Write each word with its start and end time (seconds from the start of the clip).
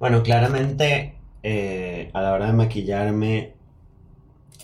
Bueno, 0.00 0.22
claramente 0.22 1.14
eh, 1.42 2.10
a 2.14 2.22
la 2.22 2.32
hora 2.32 2.46
de 2.46 2.54
maquillarme 2.54 3.52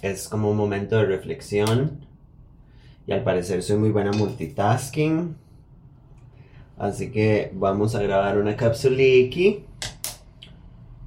es 0.00 0.28
como 0.30 0.50
un 0.50 0.56
momento 0.56 0.96
de 0.96 1.04
reflexión. 1.04 2.06
Y 3.06 3.12
al 3.12 3.22
parecer 3.22 3.62
soy 3.62 3.76
muy 3.76 3.90
buena 3.90 4.12
multitasking. 4.12 5.36
Así 6.78 7.12
que 7.12 7.52
vamos 7.52 7.94
a 7.94 8.02
grabar 8.02 8.38
una 8.38 8.56
capsuliki 8.56 9.66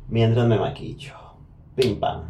mientras 0.10 0.48
me 0.48 0.60
maquillo. 0.60 1.16
Pim 1.76 2.00
pam. 2.00 2.30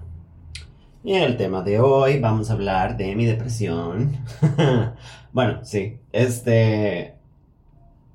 Y 1.03 1.15
en 1.15 1.23
el 1.23 1.35
tema 1.35 1.63
de 1.63 1.81
hoy 1.81 2.17
vamos 2.21 2.49
a 2.49 2.53
hablar 2.53 2.95
de 2.95 3.13
mi 3.13 3.25
depresión. 3.25 4.15
bueno, 5.33 5.65
sí, 5.65 5.97
este... 6.13 7.15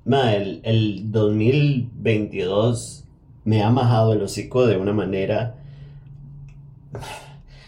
el, 0.07 0.61
el 0.63 1.11
2022 1.11 3.04
me 3.45 3.63
ha 3.63 3.69
majado 3.69 4.13
el 4.13 4.21
hocico 4.21 4.65
de 4.67 4.77
una 4.77 4.91
manera... 4.91 5.55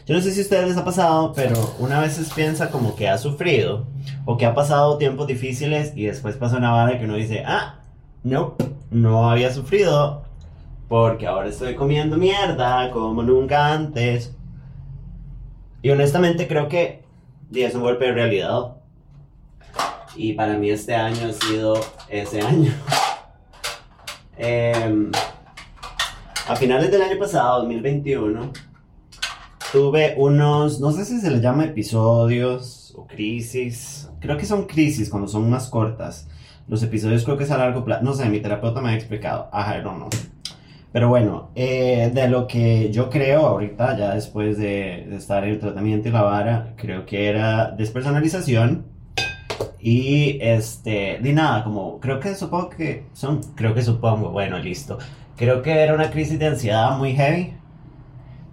Yo 0.06 0.16
no 0.16 0.22
sé 0.22 0.32
si 0.32 0.40
a 0.40 0.44
ustedes 0.44 0.68
les 0.70 0.78
ha 0.78 0.86
pasado, 0.86 1.34
pero 1.34 1.76
una 1.80 2.00
vez 2.00 2.32
piensa 2.34 2.70
como 2.72 2.96
que 2.96 3.10
ha 3.10 3.18
sufrido 3.18 3.86
o 4.26 4.38
que 4.38 4.46
ha 4.46 4.54
pasado 4.54 4.98
tiempos 4.98 5.28
difíciles 5.28 5.94
y 5.96 6.06
después 6.06 6.36
pasa 6.38 6.58
una 6.58 6.72
vara 6.72 6.98
que 6.98 7.06
uno 7.06 7.16
dice, 7.16 7.44
ah, 7.46 7.80
no, 8.24 8.56
no 8.90 9.30
había 9.30 9.54
sufrido 9.54 10.24
porque 10.88 11.28
ahora 11.28 11.50
estoy 11.50 11.76
comiendo 11.76 12.18
mierda 12.18 12.90
como 12.92 13.22
nunca 13.22 13.74
antes 13.74 14.34
y 15.82 15.90
honestamente 15.90 16.48
creo 16.48 16.68
que 16.68 17.04
es 17.54 17.76
un 17.76 17.82
golpe 17.82 18.06
de 18.06 18.14
realidad. 18.14 18.78
Y 20.16 20.34
para 20.34 20.58
mí 20.58 20.70
este 20.70 20.96
año 20.96 21.30
ha 21.30 21.34
sido 21.34 21.80
ese 22.10 22.42
año. 22.42 22.74
Em, 24.40 25.12
a 26.48 26.56
finales 26.56 26.90
del 26.90 27.02
año 27.02 27.20
pasado, 27.20 27.60
2021, 27.64 28.52
tuve 29.74 30.16
unos, 30.18 30.80
no 30.80 30.92
sé 30.92 31.04
si 31.04 31.20
se 31.20 31.30
les 31.30 31.42
llama 31.42 31.66
episodios 31.66 32.94
o 32.96 33.06
crisis. 33.06 34.10
Creo 34.22 34.38
que 34.38 34.46
son 34.46 34.66
crisis 34.66 35.10
cuando 35.10 35.28
son 35.28 35.50
más 35.50 35.68
cortas. 35.68 36.30
Los 36.70 36.84
episodios 36.84 37.26
creo 37.26 37.38
que 37.38 37.44
es 37.44 37.52
a 37.52 37.58
largo 37.58 37.84
plazo. 37.84 38.04
No 38.04 38.14
sé, 38.14 38.30
mi 38.30 38.40
terapeuta 38.40 38.82
me 38.82 38.92
ha 38.92 38.96
explicado. 38.96 39.50
Ajá, 39.52 39.80
no, 39.80 39.98
no. 39.98 40.10
Pero 40.94 41.10
bueno, 41.10 41.50
eh, 41.54 42.12
de 42.14 42.30
lo 42.30 42.48
que 42.48 42.92
yo 42.92 43.10
creo 43.10 43.46
ahorita, 43.46 43.98
ya 43.98 44.16
después 44.16 44.58
de, 44.58 45.16
estar 45.16 45.44
en 45.44 45.52
el 45.52 45.60
tratamiento 45.60 46.08
y 46.08 46.12
la 46.12 46.22
vara, 46.22 46.74
creo 46.78 47.06
que 47.06 47.28
era 47.28 47.72
despersonalización. 47.72 48.86
Y 49.80 50.40
este, 50.42 51.20
de 51.22 51.34
nada, 51.34 51.64
como 51.66 52.00
creo 52.00 52.20
que 52.20 52.36
supongo 52.36 52.70
que 52.70 53.06
son, 53.14 53.42
creo 53.56 53.74
que 53.74 53.82
supongo, 53.82 54.32
bueno, 54.32 54.58
listo. 54.60 54.98
Creo 55.38 55.62
que 55.62 55.72
era 55.72 55.94
una 55.94 56.12
crisis 56.12 56.40
de 56.40 56.48
ansiedad 56.48 56.98
muy 56.98 57.14
heavy. 57.16 57.54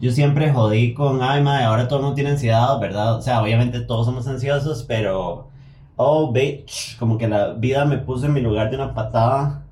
Yo 0.01 0.13
siempre 0.13 0.53
jodí 0.53 0.95
con, 0.95 1.23
ay, 1.23 1.43
madre, 1.43 1.65
ahora 1.65 1.89
todo 1.89 1.99
el 2.01 2.05
mundo 2.05 2.15
tiene 2.15 2.31
ansiedad, 2.31 2.79
¿verdad? 2.79 3.17
O 3.17 3.23
sea, 3.23 3.43
obviamente 3.43 3.81
todos 3.81 4.07
somos 4.07 4.27
ansiosos, 4.29 4.85
pero, 4.85 5.49
oh, 5.97 6.33
bitch, 6.33 6.97
como 6.99 7.19
que 7.19 7.29
la 7.29 7.55
vida 7.55 7.85
me 7.85 7.99
puso 7.99 8.27
en 8.27 8.35
mi 8.35 8.41
lugar 8.41 8.71
de 8.71 8.77
una 8.77 8.95
patada 8.95 9.65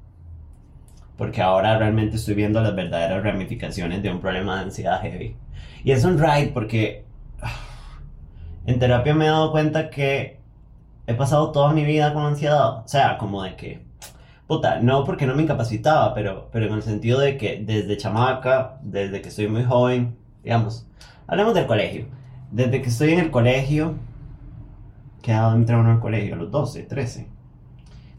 porque 1.23 1.41
ahora 1.41 1.79
realmente 1.79 2.17
estoy 2.17 2.35
viendo 2.35 2.61
las 2.61 2.75
verdaderas 2.75 3.23
ramificaciones 3.23 4.03
de 4.03 4.11
un 4.11 4.21
problema 4.21 4.57
de 4.57 4.63
ansiedad 4.63 5.01
heavy. 5.03 5.37
Y 5.85 5.93
es 5.93 6.05
un 6.05 6.19
ride 6.19 6.51
porque 6.53 7.05
en 8.67 8.79
terapia 8.79 9.15
me 9.15 9.27
he 9.27 9.29
dado 9.29 9.53
cuenta 9.53 9.89
que 9.89 10.41
he 11.07 11.15
pasado 11.15 11.53
toda 11.53 11.73
mi 11.73 11.85
vida 11.85 12.13
con 12.13 12.25
ansiedad. 12.25 12.79
O 12.85 12.89
sea, 12.89 13.19
como 13.19 13.43
de 13.43 13.55
que, 13.57 13.85
puta, 14.47 14.81
no 14.81 15.05
porque 15.05 15.27
no 15.27 15.35
me 15.35 15.43
incapacitaba, 15.43 16.15
pero, 16.15 16.49
pero 16.53 16.67
en 16.67 16.75
el 16.75 16.83
sentido 16.83 17.21
de 17.21 17.37
que 17.37 17.63
desde 17.65 17.97
chamaca, 17.97 18.79
desde 18.83 19.23
que 19.23 19.31
soy 19.31 19.49
muy 19.49 19.65
joven, 19.65 20.17
digamos, 20.43 20.87
hablemos 21.27 21.55
del 21.55 21.67
colegio. 21.67 22.07
Desde 22.51 22.83
que 22.83 22.89
estoy 22.89 23.13
en 23.13 23.21
el 23.21 23.31
colegio, 23.31 23.95
¿qué 25.23 25.33
edad 25.33 25.55
entra 25.57 25.79
uno 25.79 25.93
al 25.93 26.01
colegio? 26.01 26.35
A 26.35 26.39
los 26.39 26.51
12, 26.51 26.83
13. 26.83 27.29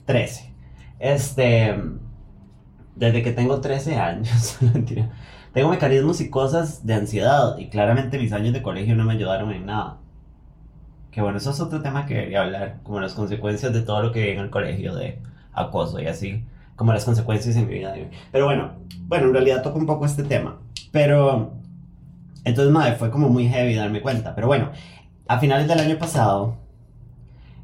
13. 0.05 0.53
Este 0.99 1.75
desde 2.95 3.23
que 3.23 3.31
tengo 3.31 3.59
13 3.59 3.95
años, 3.97 4.57
tengo 5.53 5.69
mecanismos 5.69 6.21
y 6.21 6.29
cosas 6.29 6.85
de 6.85 6.93
ansiedad 6.93 7.57
y 7.57 7.69
claramente 7.69 8.19
mis 8.19 8.33
años 8.33 8.53
de 8.53 8.61
colegio 8.61 8.95
no 8.95 9.03
me 9.03 9.13
ayudaron 9.13 9.51
en 9.51 9.65
nada. 9.65 9.97
Que 11.11 11.21
bueno, 11.21 11.37
eso 11.37 11.51
es 11.51 11.59
otro 11.59 11.81
tema 11.81 12.05
que 12.05 12.15
quería 12.15 12.41
hablar, 12.41 12.79
como 12.83 12.99
las 12.99 13.13
consecuencias 13.13 13.71
de 13.73 13.81
todo 13.81 14.01
lo 14.01 14.11
que 14.11 14.23
vi 14.23 14.29
en 14.29 14.39
el 14.39 14.49
colegio 14.49 14.95
de 14.95 15.19
acoso 15.53 15.99
y 15.99 16.07
así, 16.07 16.43
como 16.75 16.93
las 16.93 17.05
consecuencias 17.05 17.55
en 17.55 17.67
mi 17.67 17.75
vida. 17.75 17.95
Pero 18.31 18.45
bueno, 18.45 18.71
bueno, 19.07 19.27
en 19.27 19.33
realidad 19.33 19.61
toco 19.61 19.79
un 19.79 19.85
poco 19.85 20.05
este 20.05 20.23
tema. 20.23 20.59
Pero, 20.91 21.53
entonces, 22.43 22.71
madre, 22.71 22.95
fue 22.95 23.09
como 23.09 23.29
muy 23.29 23.47
heavy 23.47 23.75
darme 23.75 24.01
cuenta. 24.01 24.35
Pero 24.35 24.47
bueno, 24.47 24.71
a 25.27 25.39
finales 25.39 25.67
del 25.67 25.79
año 25.79 25.97
pasado, 25.97 26.57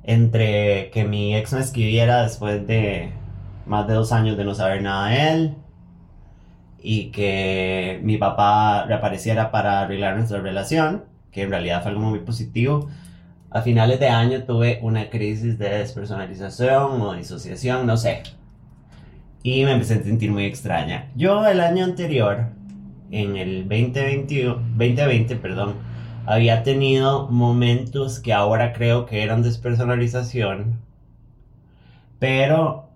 entre 0.04 0.90
que 0.92 1.04
mi 1.04 1.36
ex 1.36 1.54
me 1.54 1.60
escribiera 1.60 2.24
después 2.24 2.66
de 2.66 3.12
más 3.66 3.88
de 3.88 3.94
dos 3.94 4.12
años 4.12 4.38
de 4.38 4.44
no 4.44 4.56
saber 4.56 4.82
nada 4.82 5.10
de 5.10 5.32
él 5.32 5.56
y 6.82 7.12
que 7.12 8.00
mi 8.04 8.18
papá 8.18 8.86
reapareciera 8.86 9.52
para 9.52 9.82
arreglar 9.82 10.16
nuestra 10.16 10.40
relación, 10.40 11.04
que 11.32 11.44
en 11.44 11.52
realidad 11.52 11.84
fue 11.84 11.92
algo 11.92 12.02
muy 12.02 12.20
positivo. 12.20 12.90
A 13.52 13.62
finales 13.62 14.00
de 14.00 14.10
año 14.10 14.44
tuve 14.44 14.80
una 14.82 15.10
crisis 15.10 15.58
de 15.58 15.70
despersonalización 15.70 17.02
o 17.02 17.14
disociación, 17.14 17.88
no 17.88 17.98
sé. 17.98 18.24
Y 19.42 19.64
me 19.66 19.72
empecé 19.72 19.96
a 19.96 20.04
sentir 20.04 20.32
muy 20.32 20.46
extraña. 20.46 21.10
Yo 21.16 21.46
el 21.48 21.60
año 21.62 21.84
anterior, 21.84 22.48
en 23.12 23.38
el 23.38 23.68
2020, 23.68 24.46
2020 24.78 25.36
perdón, 25.38 25.76
había 26.26 26.62
tenido 26.64 27.28
momentos 27.28 28.20
que 28.20 28.34
ahora 28.34 28.74
creo 28.74 29.06
que 29.06 29.24
eran 29.24 29.42
despersonalización, 29.42 30.80
pero 32.20 32.90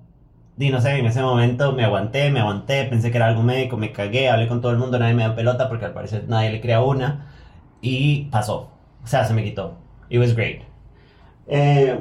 y 0.58 0.70
no 0.70 0.82
sé, 0.82 0.98
en 1.00 1.06
ese 1.08 1.22
momento 1.22 1.72
me 1.74 1.84
aguanté, 1.84 2.30
me 2.30 2.40
aguanté, 2.42 2.86
pensé 2.86 3.10
que 3.10 3.18
era 3.18 3.28
algo 3.28 3.42
médico, 3.42 3.76
me 3.76 3.92
cagué, 3.92 4.30
hablé 4.30 4.48
con 4.48 4.62
todo 4.62 4.72
el 4.72 4.78
mundo, 4.78 5.00
nadie 5.00 5.16
me 5.16 5.24
da 5.24 5.36
pelota 5.36 5.68
porque 5.68 5.86
al 5.86 5.94
parecer 5.94 6.26
nadie 6.28 6.52
le 6.52 6.62
crea 6.62 6.82
una. 6.84 7.28
Y 7.82 8.26
pasó. 8.26 8.70
O 9.04 9.08
sea, 9.08 9.26
se 9.26 9.34
me 9.34 9.44
quitó. 9.44 9.83
It 10.14 10.20
was 10.20 10.36
great. 10.36 10.62
Eh, 11.48 11.98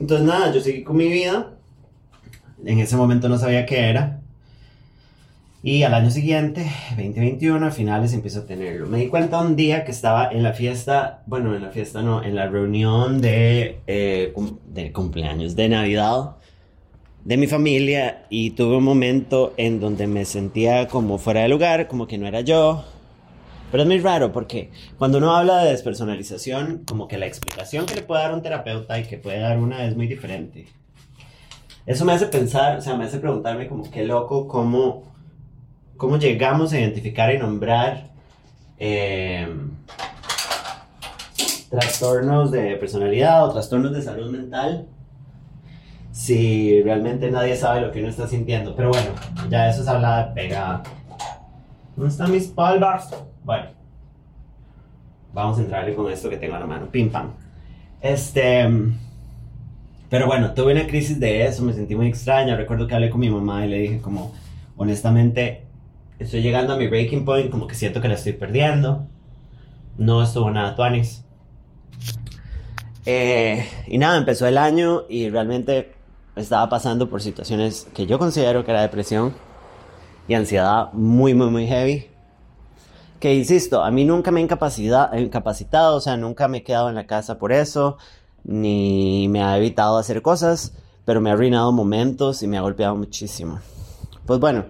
entonces 0.00 0.26
nada, 0.26 0.50
yo 0.50 0.62
seguí 0.62 0.82
con 0.82 0.96
mi 0.96 1.08
vida. 1.08 1.50
En 2.64 2.78
ese 2.78 2.96
momento 2.96 3.28
no 3.28 3.36
sabía 3.36 3.66
qué 3.66 3.90
era. 3.90 4.22
Y 5.62 5.82
al 5.82 5.92
año 5.92 6.10
siguiente, 6.10 6.64
2021, 6.96 7.66
a 7.66 7.70
finales 7.70 8.14
empiezo 8.14 8.40
a 8.40 8.46
tenerlo. 8.46 8.86
Me 8.86 8.96
di 8.96 9.08
cuenta 9.08 9.42
un 9.42 9.56
día 9.56 9.84
que 9.84 9.90
estaba 9.90 10.32
en 10.32 10.42
la 10.42 10.54
fiesta, 10.54 11.22
bueno, 11.26 11.54
en 11.54 11.60
la 11.60 11.68
fiesta 11.68 12.00
no, 12.00 12.24
en 12.24 12.34
la 12.34 12.48
reunión 12.48 13.20
de, 13.20 13.80
eh, 13.86 14.32
de 14.68 14.92
cumpleaños 14.92 15.54
de 15.54 15.68
Navidad 15.68 16.36
de 17.26 17.36
mi 17.36 17.46
familia 17.46 18.24
y 18.30 18.52
tuve 18.52 18.78
un 18.78 18.84
momento 18.84 19.52
en 19.58 19.80
donde 19.80 20.06
me 20.06 20.24
sentía 20.24 20.88
como 20.88 21.18
fuera 21.18 21.42
de 21.42 21.48
lugar, 21.48 21.88
como 21.88 22.06
que 22.06 22.16
no 22.16 22.26
era 22.26 22.40
yo. 22.40 22.86
Pero 23.72 23.84
es 23.84 23.88
muy 23.88 24.00
raro 24.00 24.32
porque 24.32 24.70
cuando 24.98 25.16
uno 25.16 25.34
habla 25.34 25.64
de 25.64 25.70
despersonalización, 25.70 26.84
como 26.86 27.08
que 27.08 27.16
la 27.16 27.24
explicación 27.24 27.86
que 27.86 27.94
le 27.94 28.02
puede 28.02 28.22
dar 28.22 28.34
un 28.34 28.42
terapeuta 28.42 28.98
y 28.98 29.04
que 29.04 29.16
puede 29.16 29.40
dar 29.40 29.58
una 29.58 29.86
es 29.86 29.96
muy 29.96 30.06
diferente. 30.06 30.66
Eso 31.86 32.04
me 32.04 32.12
hace 32.12 32.26
pensar, 32.26 32.76
o 32.76 32.80
sea, 32.82 32.96
me 32.96 33.06
hace 33.06 33.18
preguntarme 33.18 33.68
como 33.68 33.90
qué 33.90 34.04
loco, 34.04 34.46
cómo, 34.46 35.04
cómo 35.96 36.18
llegamos 36.18 36.74
a 36.74 36.80
identificar 36.80 37.34
y 37.34 37.38
nombrar 37.38 38.10
eh, 38.78 39.48
trastornos 41.70 42.50
de 42.50 42.76
personalidad 42.76 43.48
o 43.48 43.52
trastornos 43.52 43.92
de 43.92 44.02
salud 44.02 44.30
mental 44.30 44.86
si 46.12 46.82
realmente 46.82 47.30
nadie 47.30 47.56
sabe 47.56 47.80
lo 47.80 47.90
que 47.90 48.00
uno 48.00 48.10
está 48.10 48.28
sintiendo. 48.28 48.76
Pero 48.76 48.90
bueno, 48.90 49.12
ya 49.48 49.70
eso 49.70 49.80
es 49.80 49.88
hablar 49.88 50.28
de 50.28 50.42
pegada. 50.42 50.82
¿Dónde 51.96 52.10
están 52.10 52.32
mis 52.32 52.46
palmas? 52.46 53.14
Bueno, 53.44 53.66
vamos 55.34 55.58
a 55.58 55.62
entrarle 55.62 55.94
con 55.94 56.10
esto 56.10 56.30
que 56.30 56.38
tengo 56.38 56.54
a 56.54 56.60
la 56.60 56.66
mano. 56.66 56.86
Pim 56.90 57.10
pam. 57.10 57.32
Este. 58.00 58.68
Pero 60.08 60.26
bueno, 60.26 60.52
tuve 60.52 60.72
una 60.72 60.86
crisis 60.86 61.18
de 61.18 61.46
eso, 61.46 61.62
me 61.62 61.72
sentí 61.72 61.94
muy 61.94 62.06
extraña. 62.06 62.56
Recuerdo 62.56 62.86
que 62.86 62.94
hablé 62.94 63.10
con 63.10 63.20
mi 63.20 63.30
mamá 63.30 63.64
y 63.64 63.68
le 63.70 63.78
dije, 63.78 64.00
como, 64.00 64.34
honestamente, 64.76 65.66
estoy 66.18 66.42
llegando 66.42 66.74
a 66.74 66.76
mi 66.76 66.86
breaking 66.86 67.24
point, 67.24 67.50
como 67.50 67.66
que 67.66 67.74
siento 67.74 68.00
que 68.00 68.08
la 68.08 68.14
estoy 68.14 68.34
perdiendo. 68.34 69.06
No 69.96 70.22
estuvo 70.22 70.50
nada 70.50 70.74
tuanis. 70.74 71.24
Eh, 73.04 73.66
y 73.86 73.98
nada, 73.98 74.18
empezó 74.18 74.46
el 74.46 74.58
año 74.58 75.04
y 75.08 75.28
realmente 75.28 75.92
estaba 76.36 76.68
pasando 76.68 77.08
por 77.10 77.20
situaciones 77.20 77.88
que 77.94 78.06
yo 78.06 78.18
considero 78.18 78.64
que 78.64 78.70
era 78.70 78.82
depresión 78.82 79.34
y 80.28 80.34
ansiedad 80.34 80.92
muy, 80.92 81.34
muy, 81.34 81.50
muy 81.50 81.66
heavy. 81.66 82.08
Que 83.20 83.34
insisto, 83.34 83.84
a 83.84 83.90
mí 83.90 84.04
nunca 84.04 84.30
me 84.30 84.40
he 84.40 84.42
incapacitado, 84.42 85.96
o 85.96 86.00
sea, 86.00 86.16
nunca 86.16 86.48
me 86.48 86.58
he 86.58 86.62
quedado 86.64 86.88
en 86.88 86.96
la 86.96 87.06
casa 87.06 87.38
por 87.38 87.52
eso, 87.52 87.98
ni 88.44 89.28
me 89.28 89.42
ha 89.42 89.56
evitado 89.56 89.98
hacer 89.98 90.22
cosas, 90.22 90.74
pero 91.04 91.20
me 91.20 91.30
ha 91.30 91.34
arruinado 91.34 91.70
momentos 91.72 92.42
y 92.42 92.48
me 92.48 92.58
ha 92.58 92.62
golpeado 92.62 92.96
muchísimo. 92.96 93.60
Pues 94.26 94.40
bueno, 94.40 94.66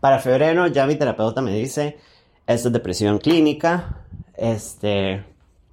para 0.00 0.18
febrero 0.18 0.66
ya 0.66 0.86
mi 0.86 0.96
terapeuta 0.96 1.40
me 1.40 1.52
dice, 1.52 1.98
esto 2.46 2.68
es 2.68 2.72
depresión 2.72 3.18
clínica, 3.18 4.04
este, 4.34 5.24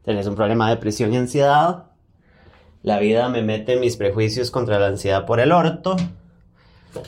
tenés 0.03 0.27
un 0.27 0.35
problema 0.35 0.69
de 0.69 0.75
depresión 0.75 1.13
y 1.13 1.17
ansiedad, 1.17 1.85
la 2.83 2.99
vida 2.99 3.29
me 3.29 3.41
mete 3.41 3.77
mis 3.77 3.95
prejuicios 3.95 4.51
contra 4.51 4.79
la 4.79 4.87
ansiedad 4.87 5.25
por 5.25 5.39
el 5.39 5.51
orto, 5.51 5.95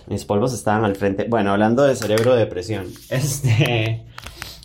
mis 0.07 0.25
polvos 0.25 0.53
estaban 0.53 0.85
al 0.85 0.95
frente, 0.95 1.25
bueno, 1.29 1.51
hablando 1.51 1.83
de 1.83 1.95
cerebro 1.95 2.33
de 2.33 2.39
depresión, 2.39 2.87
este, 3.09 4.05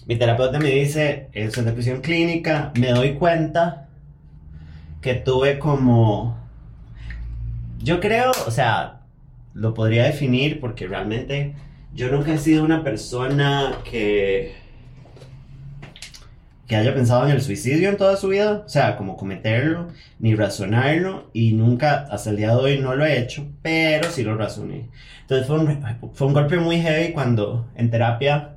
mi 0.06 0.16
terapeuta 0.16 0.58
me 0.58 0.70
dice, 0.70 1.28
es 1.32 1.56
una 1.56 1.68
depresión 1.68 2.00
clínica, 2.00 2.72
me 2.78 2.90
doy 2.90 3.14
cuenta 3.14 3.88
que 5.00 5.14
tuve 5.14 5.58
como, 5.58 6.36
yo 7.78 8.00
creo, 8.00 8.32
o 8.46 8.50
sea, 8.50 9.00
lo 9.54 9.74
podría 9.74 10.04
definir 10.04 10.60
porque 10.60 10.86
realmente 10.86 11.54
yo 11.94 12.10
nunca 12.10 12.32
he 12.32 12.38
sido 12.38 12.64
una 12.64 12.84
persona 12.84 13.78
que 13.84 14.54
que 16.70 16.76
haya 16.76 16.94
pensado 16.94 17.24
en 17.24 17.32
el 17.32 17.42
suicidio 17.42 17.88
en 17.88 17.96
toda 17.96 18.16
su 18.16 18.28
vida, 18.28 18.62
o 18.64 18.68
sea, 18.68 18.96
como 18.96 19.16
cometerlo, 19.16 19.88
ni 20.20 20.36
razonarlo, 20.36 21.28
y 21.32 21.52
nunca, 21.52 22.06
hasta 22.08 22.30
el 22.30 22.36
día 22.36 22.50
de 22.50 22.54
hoy 22.54 22.78
no 22.78 22.94
lo 22.94 23.04
he 23.04 23.18
hecho, 23.18 23.44
pero 23.60 24.08
sí 24.08 24.22
lo 24.22 24.36
razoné. 24.36 24.88
Entonces 25.22 25.48
fue 25.48 25.58
un, 25.58 25.84
fue 26.12 26.28
un 26.28 26.32
golpe 26.32 26.58
muy 26.58 26.80
heavy 26.80 27.12
cuando 27.12 27.66
en 27.74 27.90
terapia 27.90 28.50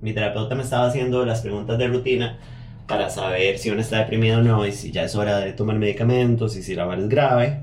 mi 0.00 0.12
terapeuta 0.12 0.54
me 0.54 0.62
estaba 0.62 0.86
haciendo 0.86 1.26
las 1.26 1.40
preguntas 1.40 1.76
de 1.76 1.88
rutina 1.88 2.38
para 2.86 3.10
saber 3.10 3.58
si 3.58 3.70
uno 3.70 3.80
está 3.80 3.98
deprimido 3.98 4.38
o 4.38 4.42
no, 4.42 4.64
y 4.64 4.70
si 4.70 4.92
ya 4.92 5.02
es 5.02 5.16
hora 5.16 5.40
de 5.40 5.52
tomar 5.52 5.74
medicamentos, 5.74 6.56
y 6.56 6.62
si 6.62 6.76
la 6.76 6.84
vara 6.84 7.02
es 7.02 7.08
grave, 7.08 7.62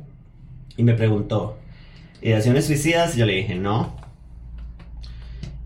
y 0.76 0.84
me 0.84 0.96
preguntó, 0.96 1.60
¿ideaciones 2.22 2.66
suicidas? 2.66 3.16
Y 3.16 3.20
yo 3.20 3.26
le 3.26 3.36
dije, 3.36 3.56
no. 3.56 3.96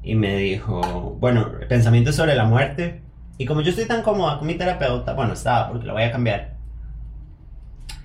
Y 0.03 0.13
me 0.13 0.37
dijo, 0.37 1.17
bueno, 1.19 1.53
pensamientos 1.67 2.15
sobre 2.15 2.35
la 2.35 2.45
muerte, 2.45 3.06
y 3.37 3.45
como 3.45 3.61
yo 3.61 3.69
estoy 3.69 3.85
tan 3.85 4.01
cómoda 4.01 4.37
con 4.37 4.47
mi 4.47 4.55
terapeuta, 4.55 5.13
bueno, 5.13 5.33
estaba, 5.33 5.69
porque 5.69 5.85
la 5.85 5.93
voy 5.93 6.03
a 6.03 6.11
cambiar. 6.11 6.55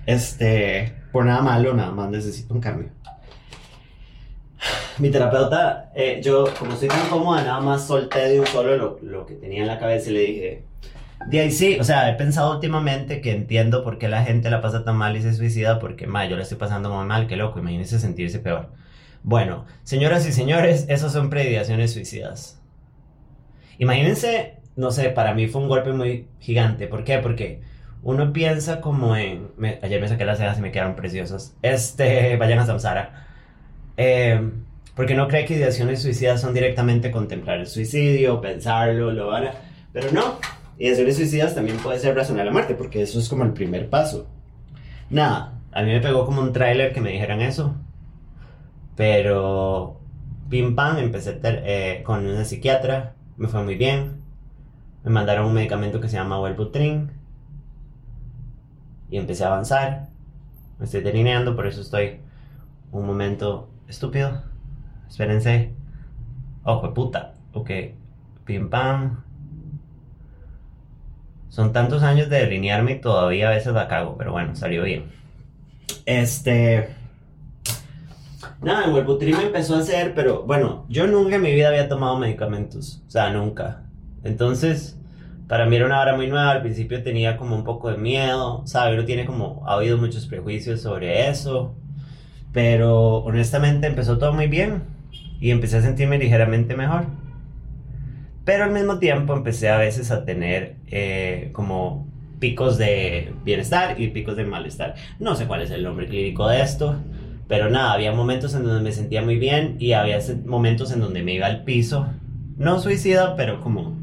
Este, 0.05 0.93
por 1.11 1.25
nada 1.25 1.41
malo, 1.41 1.73
nada 1.73 1.91
más 1.91 2.09
necesito 2.09 2.53
un 2.53 2.61
cambio. 2.61 2.89
Mi 4.99 5.09
terapeuta, 5.09 5.91
eh, 5.95 6.21
yo 6.23 6.45
como 6.57 6.73
estoy 6.73 6.87
tan 6.87 7.09
cómoda, 7.09 7.43
nada 7.43 7.59
más 7.59 7.87
solté 7.87 8.29
de 8.29 8.39
un 8.39 8.47
solo 8.47 8.77
lo, 8.77 8.99
lo 9.01 9.25
que 9.25 9.33
tenía 9.35 9.61
en 9.61 9.67
la 9.67 9.79
cabeza 9.79 10.09
y 10.09 10.13
le 10.13 10.19
dije, 10.19 10.65
de 11.27 11.39
ahí 11.39 11.51
sí, 11.51 11.77
o 11.79 11.83
sea, 11.83 12.09
he 12.09 12.13
pensado 12.13 12.53
últimamente 12.53 13.21
que 13.21 13.31
entiendo 13.31 13.83
por 13.83 13.97
qué 13.97 14.07
la 14.07 14.23
gente 14.23 14.49
la 14.49 14.61
pasa 14.61 14.83
tan 14.83 14.97
mal 14.97 15.15
y 15.15 15.21
se 15.21 15.33
suicida, 15.33 15.79
porque, 15.79 16.05
ma, 16.05 16.25
yo 16.25 16.35
la 16.35 16.43
estoy 16.43 16.57
pasando 16.57 16.89
muy 16.91 17.05
mal, 17.05 17.27
qué 17.27 17.37
loco, 17.37 17.59
imagínense 17.59 17.97
sentirse 17.97 18.39
peor. 18.39 18.69
Bueno, 19.23 19.65
señoras 19.83 20.27
y 20.27 20.33
señores, 20.33 20.85
esas 20.89 21.13
son 21.13 21.29
prediaciones 21.29 21.93
suicidas. 21.93 22.61
Imagínense 23.77 24.62
no 24.75 24.91
sé, 24.91 25.09
para 25.09 25.33
mí 25.33 25.47
fue 25.47 25.61
un 25.61 25.67
golpe 25.67 25.91
muy 25.91 26.27
gigante. 26.39 26.87
¿Por 26.87 27.03
qué? 27.03 27.19
Porque 27.19 27.61
uno 28.01 28.33
piensa 28.33 28.81
como 28.81 29.15
en... 29.15 29.51
ayer 29.81 30.01
me 30.01 30.07
saqué 30.07 30.25
las 30.25 30.37
cejas 30.37 30.57
y 30.57 30.61
me 30.61 30.71
quedaron 30.71 30.95
preciosas. 30.95 31.55
Este, 31.61 32.35
vayan 32.39 32.59
a 32.59 32.65
Samsara. 32.65 33.27
Eh, 33.97 34.51
porque 34.95 35.15
no 35.15 35.27
cree 35.27 35.45
que 35.45 35.55
ideaciones 35.55 36.01
suicidas 36.01 36.41
son 36.41 36.53
directamente 36.53 37.11
contemplar 37.11 37.59
el 37.59 37.67
suicidio, 37.67 38.41
pensarlo, 38.41 39.11
lo 39.11 39.27
van 39.27 39.49
Pero 39.91 40.11
no, 40.11 40.39
ideaciones 40.77 41.15
suicidas 41.15 41.55
también 41.55 41.77
puede 41.77 41.99
ser 41.99 42.15
razonar 42.15 42.45
la 42.45 42.51
muerte, 42.51 42.75
porque 42.75 43.01
eso 43.01 43.19
es 43.19 43.29
como 43.29 43.43
el 43.43 43.53
primer 43.53 43.89
paso. 43.89 44.27
Nada, 45.09 45.59
a 45.71 45.81
mí 45.83 45.91
me 45.91 46.01
pegó 46.01 46.25
como 46.25 46.41
un 46.41 46.53
tráiler 46.53 46.93
que 46.93 47.01
me 47.01 47.11
dijeran 47.11 47.41
eso. 47.41 47.75
Pero, 48.95 49.99
pim 50.49 50.75
pam, 50.75 50.97
empecé 50.99 51.39
eh, 51.43 52.01
con 52.03 52.27
una 52.27 52.45
psiquiatra, 52.45 53.15
me 53.37 53.47
fue 53.47 53.63
muy 53.63 53.75
bien 53.75 54.22
me 55.03 55.11
mandaron 55.11 55.47
un 55.47 55.53
medicamento 55.53 55.99
que 55.99 56.07
se 56.07 56.15
llama 56.15 56.39
Wellbutrin 56.39 57.11
y 59.09 59.17
empecé 59.17 59.43
a 59.43 59.47
avanzar. 59.47 60.07
Me 60.79 60.85
estoy 60.85 61.01
delineando, 61.01 61.55
por 61.55 61.67
eso 61.67 61.81
estoy 61.81 62.19
un 62.91 63.05
momento 63.05 63.69
estúpido. 63.87 64.43
Espérense. 65.07 65.73
De 66.65 66.89
puta. 66.95 67.33
Ok. 67.53 67.69
Pim 68.45 68.69
pam. 68.69 69.23
Son 71.49 71.71
tantos 71.71 72.01
años 72.01 72.29
de 72.29 72.39
delinearme 72.39 72.93
y 72.93 73.01
todavía 73.01 73.49
a 73.49 73.51
veces 73.51 73.73
la 73.73 73.87
cago, 73.87 74.17
pero 74.17 74.31
bueno, 74.31 74.55
salió 74.55 74.83
bien. 74.83 75.11
Este. 76.05 76.89
Nada, 78.61 78.85
el 78.85 78.93
Wellbutrin 78.93 79.37
me 79.37 79.43
empezó 79.43 79.75
a 79.75 79.79
hacer, 79.79 80.15
pero 80.15 80.43
bueno, 80.43 80.85
yo 80.89 81.05
nunca 81.05 81.35
en 81.35 81.41
mi 81.41 81.53
vida 81.53 81.67
había 81.67 81.87
tomado 81.87 82.17
medicamentos. 82.17 83.03
O 83.07 83.11
sea, 83.11 83.29
nunca. 83.31 83.82
Entonces, 84.23 84.97
para 85.47 85.65
mí 85.65 85.75
era 85.75 85.85
una 85.85 85.99
hora 86.01 86.15
muy 86.15 86.27
nueva, 86.27 86.51
al 86.51 86.61
principio 86.61 87.03
tenía 87.03 87.37
como 87.37 87.55
un 87.55 87.63
poco 87.63 87.91
de 87.91 87.97
miedo, 87.97 88.63
¿sabes? 88.65 88.95
Uno 88.95 89.05
tiene 89.05 89.25
como, 89.25 89.63
ha 89.67 89.73
habido 89.73 89.97
muchos 89.97 90.25
prejuicios 90.25 90.81
sobre 90.81 91.29
eso, 91.29 91.75
pero 92.51 93.17
honestamente 93.17 93.87
empezó 93.87 94.17
todo 94.17 94.33
muy 94.33 94.47
bien 94.47 94.83
y 95.39 95.51
empecé 95.51 95.77
a 95.77 95.81
sentirme 95.81 96.17
ligeramente 96.17 96.75
mejor. 96.75 97.07
Pero 98.45 98.63
al 98.65 98.71
mismo 98.71 98.99
tiempo 98.99 99.35
empecé 99.35 99.69
a 99.69 99.77
veces 99.77 100.11
a 100.11 100.25
tener 100.25 100.75
eh, 100.87 101.49
como 101.53 102.07
picos 102.39 102.77
de 102.77 103.33
bienestar 103.45 103.99
y 103.99 104.07
picos 104.09 104.35
de 104.35 104.43
malestar. 104.45 104.95
No 105.19 105.35
sé 105.35 105.45
cuál 105.45 105.61
es 105.61 105.71
el 105.71 105.83
nombre 105.83 106.07
clínico 106.07 106.47
de 106.47 106.61
esto, 106.61 106.95
pero 107.47 107.69
nada, 107.69 107.93
había 107.93 108.11
momentos 108.11 108.53
en 108.55 108.63
donde 108.63 108.81
me 108.81 108.91
sentía 108.91 109.21
muy 109.21 109.37
bien 109.37 109.77
y 109.79 109.93
había 109.93 110.19
momentos 110.45 110.91
en 110.91 110.99
donde 110.99 111.23
me 111.23 111.33
iba 111.33 111.47
al 111.47 111.63
piso. 111.63 112.07
No 112.57 112.79
suicida, 112.79 113.35
pero 113.35 113.61
como 113.61 114.02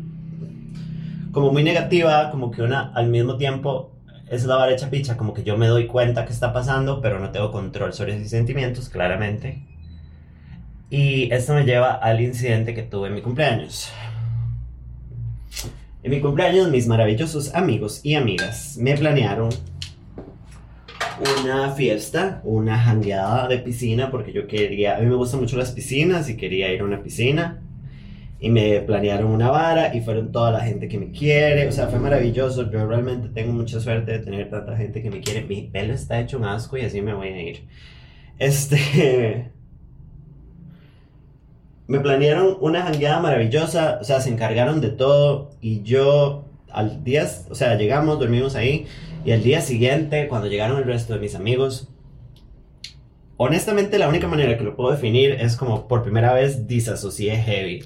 como 1.32 1.52
muy 1.52 1.62
negativa, 1.62 2.30
como 2.30 2.50
que 2.50 2.62
una 2.62 2.92
al 2.92 3.08
mismo 3.08 3.36
tiempo 3.36 3.92
es 4.28 4.44
la 4.44 4.56
vara 4.56 4.76
picha, 4.90 5.16
como 5.16 5.34
que 5.34 5.42
yo 5.42 5.56
me 5.56 5.66
doy 5.66 5.86
cuenta 5.86 6.24
que 6.24 6.32
está 6.32 6.52
pasando, 6.52 7.00
pero 7.00 7.18
no 7.18 7.30
tengo 7.30 7.50
control 7.50 7.92
sobre 7.92 8.16
mis 8.16 8.30
sentimientos, 8.30 8.88
claramente. 8.88 9.62
Y 10.88 11.32
esto 11.32 11.54
me 11.54 11.64
lleva 11.64 11.92
al 11.94 12.20
incidente 12.20 12.74
que 12.74 12.82
tuve 12.82 13.08
en 13.08 13.14
mi 13.14 13.22
cumpleaños. 13.22 13.92
En 16.02 16.10
mi 16.10 16.20
cumpleaños, 16.20 16.70
mis 16.70 16.86
maravillosos 16.86 17.54
amigos 17.54 18.00
y 18.04 18.14
amigas 18.14 18.76
me 18.78 18.96
planearon 18.96 19.50
una 21.42 21.70
fiesta, 21.72 22.40
una 22.44 22.78
jangueada 22.78 23.48
de 23.48 23.58
piscina, 23.58 24.10
porque 24.10 24.32
yo 24.32 24.46
quería, 24.46 24.96
a 24.96 25.00
mí 25.00 25.06
me 25.06 25.16
gustan 25.16 25.40
mucho 25.40 25.56
las 25.56 25.72
piscinas 25.72 26.28
y 26.28 26.36
quería 26.36 26.72
ir 26.72 26.80
a 26.80 26.84
una 26.84 27.02
piscina 27.02 27.60
y 28.40 28.48
me 28.48 28.80
planearon 28.80 29.30
una 29.30 29.50
vara 29.50 29.94
y 29.94 30.00
fueron 30.00 30.32
toda 30.32 30.50
la 30.50 30.60
gente 30.60 30.88
que 30.88 30.98
me 30.98 31.10
quiere, 31.10 31.68
o 31.68 31.72
sea, 31.72 31.88
fue 31.88 31.98
maravilloso, 31.98 32.70
yo 32.70 32.86
realmente 32.86 33.28
tengo 33.28 33.52
mucha 33.52 33.80
suerte 33.80 34.12
de 34.12 34.18
tener 34.20 34.48
tanta 34.48 34.76
gente 34.76 35.02
que 35.02 35.10
me 35.10 35.20
quiere, 35.20 35.42
mi 35.42 35.62
pelo 35.62 35.92
está 35.92 36.18
hecho 36.20 36.38
un 36.38 36.44
asco 36.46 36.78
y 36.78 36.82
así 36.82 37.02
me 37.02 37.12
voy 37.12 37.28
a 37.28 37.42
ir. 37.42 37.68
Este... 38.38 39.50
Me 41.86 41.98
planearon 41.98 42.56
una 42.60 42.82
jangueada 42.82 43.18
maravillosa, 43.18 43.98
o 44.00 44.04
sea, 44.04 44.20
se 44.20 44.30
encargaron 44.30 44.80
de 44.80 44.90
todo. 44.90 45.50
Y 45.60 45.82
yo 45.82 46.44
al 46.70 47.02
día, 47.02 47.28
o 47.48 47.54
sea, 47.56 47.74
llegamos, 47.74 48.20
dormimos 48.20 48.54
ahí. 48.54 48.86
Y 49.24 49.32
al 49.32 49.42
día 49.42 49.60
siguiente, 49.60 50.28
cuando 50.28 50.46
llegaron 50.46 50.78
el 50.78 50.84
resto 50.84 51.14
de 51.14 51.18
mis 51.18 51.34
amigos, 51.34 51.88
honestamente 53.36 53.98
la 53.98 54.08
única 54.08 54.28
manera 54.28 54.56
que 54.56 54.62
lo 54.62 54.76
puedo 54.76 54.92
definir 54.92 55.32
es 55.32 55.56
como 55.56 55.88
por 55.88 56.04
primera 56.04 56.32
vez 56.32 56.68
disasocié 56.68 57.36
heavy. 57.36 57.82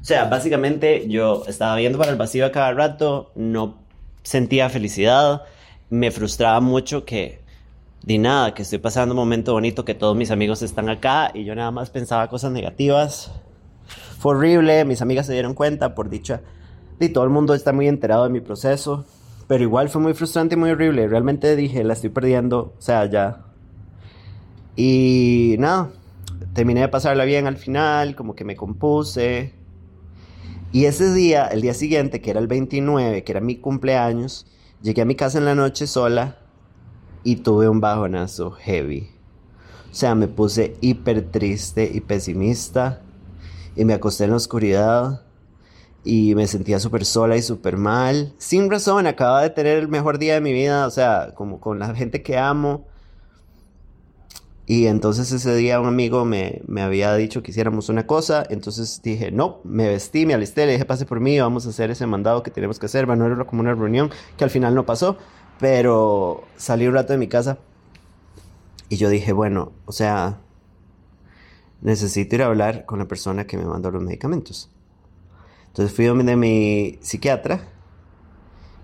O 0.00 0.04
sea, 0.04 0.26
básicamente 0.26 1.08
yo 1.08 1.44
estaba 1.46 1.76
viendo 1.76 1.98
para 1.98 2.10
el 2.10 2.16
vacío 2.16 2.46
a 2.46 2.52
cada 2.52 2.72
rato, 2.72 3.32
no 3.34 3.78
sentía 4.22 4.68
felicidad, 4.68 5.42
me 5.90 6.10
frustraba 6.10 6.60
mucho 6.60 7.04
que, 7.04 7.40
di 8.02 8.18
nada, 8.18 8.54
que 8.54 8.62
estoy 8.62 8.78
pasando 8.78 9.14
un 9.14 9.18
momento 9.20 9.52
bonito, 9.52 9.84
que 9.84 9.94
todos 9.94 10.16
mis 10.16 10.30
amigos 10.30 10.62
están 10.62 10.88
acá 10.88 11.30
y 11.34 11.44
yo 11.44 11.54
nada 11.54 11.70
más 11.70 11.90
pensaba 11.90 12.28
cosas 12.28 12.52
negativas. 12.52 13.32
Fue 14.18 14.34
horrible, 14.34 14.84
mis 14.84 15.02
amigas 15.02 15.26
se 15.26 15.32
dieron 15.32 15.54
cuenta, 15.54 15.94
por 15.94 16.10
dicha, 16.10 16.42
y 17.00 17.08
todo 17.10 17.24
el 17.24 17.30
mundo 17.30 17.54
está 17.54 17.72
muy 17.72 17.88
enterado 17.88 18.24
de 18.24 18.30
mi 18.30 18.40
proceso, 18.40 19.04
pero 19.46 19.62
igual 19.62 19.88
fue 19.88 20.02
muy 20.02 20.14
frustrante 20.14 20.54
y 20.54 20.58
muy 20.58 20.70
horrible. 20.70 21.08
Realmente 21.08 21.56
dije, 21.56 21.84
la 21.84 21.94
estoy 21.94 22.10
perdiendo, 22.10 22.74
o 22.78 22.82
sea, 22.82 23.06
ya. 23.06 23.44
Y 24.76 25.56
nada, 25.58 25.90
terminé 26.52 26.82
de 26.82 26.88
pasarla 26.88 27.24
bien 27.24 27.46
al 27.46 27.56
final, 27.56 28.14
como 28.14 28.34
que 28.34 28.44
me 28.44 28.56
compuse. 28.56 29.57
Y 30.70 30.84
ese 30.84 31.12
día, 31.14 31.46
el 31.46 31.62
día 31.62 31.72
siguiente, 31.72 32.20
que 32.20 32.30
era 32.30 32.40
el 32.40 32.46
29, 32.46 33.24
que 33.24 33.32
era 33.32 33.40
mi 33.40 33.56
cumpleaños, 33.56 34.46
llegué 34.82 35.02
a 35.02 35.06
mi 35.06 35.14
casa 35.14 35.38
en 35.38 35.46
la 35.46 35.54
noche 35.54 35.86
sola 35.86 36.38
y 37.24 37.36
tuve 37.36 37.68
un 37.68 37.80
bajonazo 37.80 38.50
heavy. 38.50 39.08
O 39.90 39.94
sea, 39.94 40.14
me 40.14 40.28
puse 40.28 40.76
hiper 40.82 41.30
triste 41.30 41.90
y 41.92 42.00
pesimista 42.00 43.00
y 43.74 43.84
me 43.84 43.94
acosté 43.94 44.24
en 44.24 44.30
la 44.30 44.36
oscuridad 44.36 45.22
y 46.04 46.34
me 46.34 46.46
sentía 46.46 46.78
súper 46.78 47.06
sola 47.06 47.36
y 47.36 47.42
súper 47.42 47.78
mal. 47.78 48.34
Sin 48.38 48.70
razón, 48.70 49.06
acababa 49.06 49.42
de 49.42 49.50
tener 49.50 49.78
el 49.78 49.88
mejor 49.88 50.18
día 50.18 50.34
de 50.34 50.40
mi 50.42 50.52
vida, 50.52 50.86
o 50.86 50.90
sea, 50.90 51.32
como 51.34 51.60
con 51.60 51.78
la 51.78 51.94
gente 51.94 52.22
que 52.22 52.36
amo. 52.36 52.86
Y 54.70 54.86
entonces 54.86 55.32
ese 55.32 55.56
día 55.56 55.80
un 55.80 55.86
amigo 55.86 56.26
me, 56.26 56.60
me, 56.66 56.82
había 56.82 57.14
dicho 57.14 57.42
que 57.42 57.52
hiciéramos 57.52 57.88
una 57.88 58.06
cosa, 58.06 58.44
entonces 58.50 59.00
dije, 59.02 59.30
no, 59.32 59.60
me 59.64 59.88
vestí, 59.88 60.26
me 60.26 60.34
alisté, 60.34 60.66
le 60.66 60.72
dije, 60.72 60.84
pase 60.84 61.06
por 61.06 61.20
mí, 61.20 61.40
vamos 61.40 61.64
a 61.64 61.70
hacer 61.70 61.90
ese 61.90 62.06
mandado 62.06 62.42
que 62.42 62.50
tenemos 62.50 62.78
que 62.78 62.84
hacer. 62.84 63.06
Bueno, 63.06 63.24
era 63.24 63.44
como 63.46 63.62
una 63.62 63.74
reunión 63.74 64.10
que 64.36 64.44
al 64.44 64.50
final 64.50 64.74
no 64.74 64.84
pasó, 64.84 65.16
pero 65.58 66.44
salí 66.58 66.86
un 66.86 66.92
rato 66.92 67.14
de 67.14 67.18
mi 67.18 67.28
casa 67.28 67.56
y 68.90 68.96
yo 68.96 69.08
dije, 69.08 69.32
bueno, 69.32 69.72
o 69.86 69.92
sea, 69.92 70.38
necesito 71.80 72.34
ir 72.34 72.42
a 72.42 72.46
hablar 72.46 72.84
con 72.84 72.98
la 72.98 73.08
persona 73.08 73.46
que 73.46 73.56
me 73.56 73.64
mandó 73.64 73.90
los 73.90 74.02
medicamentos. 74.02 74.70
Entonces 75.68 75.96
fui 75.96 76.04
donde 76.04 76.36
mi 76.36 76.98
psiquiatra, 77.00 77.68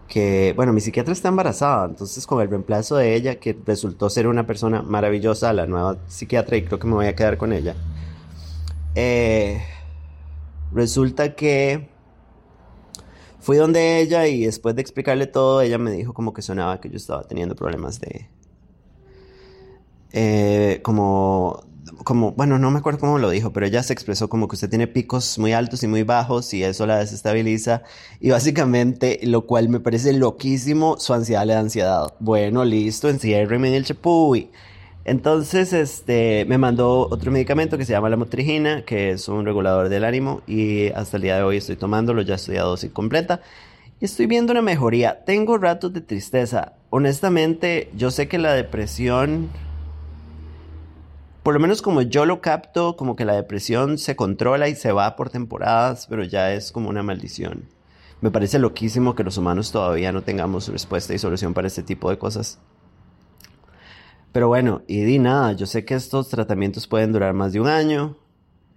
que, 0.09 0.53
bueno, 0.57 0.73
mi 0.73 0.81
psiquiatra 0.81 1.13
está 1.13 1.29
embarazada, 1.29 1.87
entonces 1.87 2.27
con 2.27 2.41
el 2.41 2.49
reemplazo 2.49 2.97
de 2.97 3.15
ella, 3.15 3.37
que 3.37 3.57
resultó 3.67 4.11
ser 4.11 4.27
una 4.27 4.47
persona 4.47 4.83
maravillosa, 4.83 5.53
la 5.53 5.67
nueva 5.67 5.99
psiquiatra, 6.09 6.57
y 6.57 6.65
creo 6.65 6.79
que 6.79 6.87
me 6.87 6.95
voy 6.95 7.07
a 7.07 7.15
quedar 7.15 7.39
con 7.39 7.53
ella, 7.53 7.75
eh, 8.95 9.63
resulta 10.73 11.35
que 11.35 11.89
fui 13.41 13.57
donde 13.57 14.01
ella 14.01 14.27
y 14.27 14.45
después 14.47 14.75
de 14.75 14.83
explicarle 14.83 15.27
todo, 15.27 15.61
ella 15.61 15.79
me 15.79 15.91
dijo 15.91 16.15
como 16.15 16.33
que 16.33 16.43
sonaba 16.43 16.81
que 16.81 16.89
yo 16.91 16.97
estaba 16.97 17.25
teniendo 17.25 17.55
problemas 17.55 18.01
de... 18.01 18.29
Eh, 20.17 20.81
como 20.83 21.65
como, 22.05 22.33
bueno, 22.33 22.59
no 22.59 22.71
me 22.71 22.79
acuerdo 22.79 23.01
cómo 23.01 23.19
lo 23.19 23.31
dijo, 23.31 23.53
pero 23.53 23.67
ella 23.67 23.83
se 23.83 23.93
expresó 23.93 24.29
como 24.29 24.49
que 24.49 24.57
usted 24.57 24.71
tiene 24.71 24.87
picos 24.87 25.39
muy 25.39 25.53
altos 25.53 25.83
y 25.83 25.87
muy 25.87 26.03
bajos 26.03 26.53
y 26.55 26.63
eso 26.63 26.87
la 26.87 26.99
desestabiliza. 26.99 27.83
Y 28.21 28.31
básicamente, 28.31 29.21
lo 29.25 29.47
cual 29.47 29.69
me 29.69 29.81
parece 29.81 30.13
loquísimo, 30.13 30.97
su 30.99 31.15
ansiedad 31.15 31.47
le 31.47 31.55
da 31.55 31.61
ansiedad. 31.61 32.15
Bueno, 32.21 32.65
listo, 32.65 33.09
enciérreme 33.09 33.69
en 33.69 33.75
el 33.75 33.85
chapuy. 33.85 34.51
Entonces, 35.05 35.73
este, 35.75 36.47
me 36.49 36.57
mandó 36.57 37.09
otro 37.11 37.31
medicamento 37.31 37.77
que 37.77 37.85
se 37.85 37.93
llama 37.93 38.09
la 38.09 38.17
motrigina, 38.17 38.83
que 38.85 39.11
es 39.11 39.29
un 39.29 39.45
regulador 39.45 39.91
del 39.91 40.05
ánimo 40.05 40.43
y 40.47 40.89
hasta 40.93 41.19
el 41.19 41.25
día 41.25 41.37
de 41.37 41.43
hoy 41.43 41.59
estoy 41.59 41.77
tomándolo, 41.77 42.23
ya 42.23 42.37
estoy 42.37 42.57
a 42.57 42.63
dosis 42.63 42.91
completa. 42.91 43.43
Y 44.01 44.07
estoy 44.07 44.27
viendo 44.27 44.53
una 44.53 44.63
mejoría. 44.63 45.25
Tengo 45.25 45.59
ratos 45.59 45.93
de 45.93 46.01
tristeza. 46.01 46.73
Honestamente, 46.91 47.91
yo 47.95 48.11
sé 48.11 48.29
que 48.29 48.39
la 48.39 48.55
depresión 48.55 49.51
por 51.45 51.53
lo 51.53 51.61
menos 51.61 51.83
como 51.83 52.01
yo 52.01 52.25
lo 52.25 52.41
capto, 52.41 52.97
como 52.97 53.17
que 53.17 53.27
la 53.27 53.35
depresión 53.35 53.99
se 53.99 54.17
controla 54.17 54.69
y 54.69 54.75
se 54.75 54.93
va 54.93 55.15
por 55.15 55.29
temporadas, 55.29 56.07
pero 56.09 56.25
ya 56.25 56.55
es 56.55 56.73
como 56.73 56.89
una 56.89 57.03
maldición. 57.03 57.69
Me 58.23 58.31
parece 58.31 58.59
loquísimo 58.59 59.15
que 59.15 59.25
los 59.25 59.37
humanos 59.37 59.71
todavía 59.71 60.11
no 60.11 60.23
tengamos 60.23 60.69
respuesta 60.69 61.13
y 61.13 61.19
solución 61.19 61.53
para 61.53 61.67
este 61.67 61.83
tipo 61.83 62.09
de 62.09 62.17
cosas. 62.17 62.59
Pero 64.33 64.49
bueno, 64.49 64.81
y 64.87 65.05
di 65.05 65.19
nada, 65.19 65.53
yo 65.53 65.67
sé 65.67 65.85
que 65.85 65.95
estos 65.95 66.31
tratamientos 66.31 66.87
pueden 66.87 67.13
durar 67.13 67.35
más 67.35 67.53
de 67.53 67.61
un 67.61 67.69
año. 67.69 68.17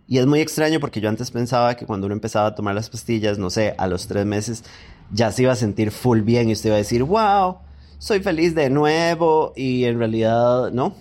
Y 0.06 0.18
es 0.18 0.26
muy 0.26 0.42
extraño 0.42 0.82
porque 0.82 1.00
yo 1.00 1.08
antes 1.08 1.32
pensaba 1.32 1.76
que 1.78 1.86
cuando 1.86 2.06
uno 2.08 2.16
empezaba 2.16 2.48
a 2.48 2.56
tomar 2.56 2.76
las 2.76 2.90
pastillas, 2.90 3.40
no 3.40 3.50
sé, 3.50 3.76
a 3.78 3.88
los 3.88 4.08
tres 4.08 4.26
meses 4.26 4.66
ya 5.14 5.32
se 5.32 5.44
iba 5.44 5.54
a 5.54 5.56
sentir 5.56 5.92
full 5.92 6.20
bien 6.20 6.50
y 6.50 6.52
usted 6.52 6.68
iba 6.68 6.76
a 6.76 6.80
decir, 6.80 7.04
wow, 7.06 7.60
soy 8.00 8.20
feliz 8.20 8.56
de 8.56 8.70
nuevo. 8.70 9.54
Y 9.56 9.86
en 9.86 10.00
realidad 10.00 10.72
no, 10.72 10.96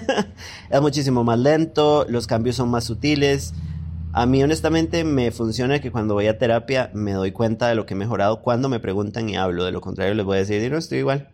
es 0.70 0.80
muchísimo 0.80 1.24
más 1.24 1.38
lento, 1.38 2.06
los 2.08 2.26
cambios 2.26 2.56
son 2.56 2.70
más 2.70 2.84
sutiles. 2.84 3.54
A 4.12 4.26
mí 4.26 4.42
honestamente 4.42 5.02
me 5.02 5.32
funciona 5.32 5.80
que 5.80 5.90
cuando 5.90 6.14
voy 6.14 6.28
a 6.28 6.38
terapia 6.38 6.90
me 6.94 7.12
doy 7.12 7.32
cuenta 7.32 7.68
de 7.68 7.74
lo 7.74 7.84
que 7.84 7.94
he 7.94 7.96
mejorado 7.96 8.42
cuando 8.42 8.68
me 8.68 8.78
preguntan 8.78 9.28
y 9.28 9.36
hablo. 9.36 9.64
De 9.64 9.72
lo 9.72 9.80
contrario 9.80 10.14
les 10.14 10.24
voy 10.24 10.36
a 10.36 10.40
decir, 10.40 10.70
no, 10.70 10.78
estoy 10.78 10.98
igual. 10.98 11.30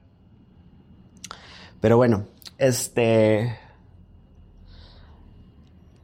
Pero 1.80 1.97
bueno, 1.97 2.26
este... 2.59 3.57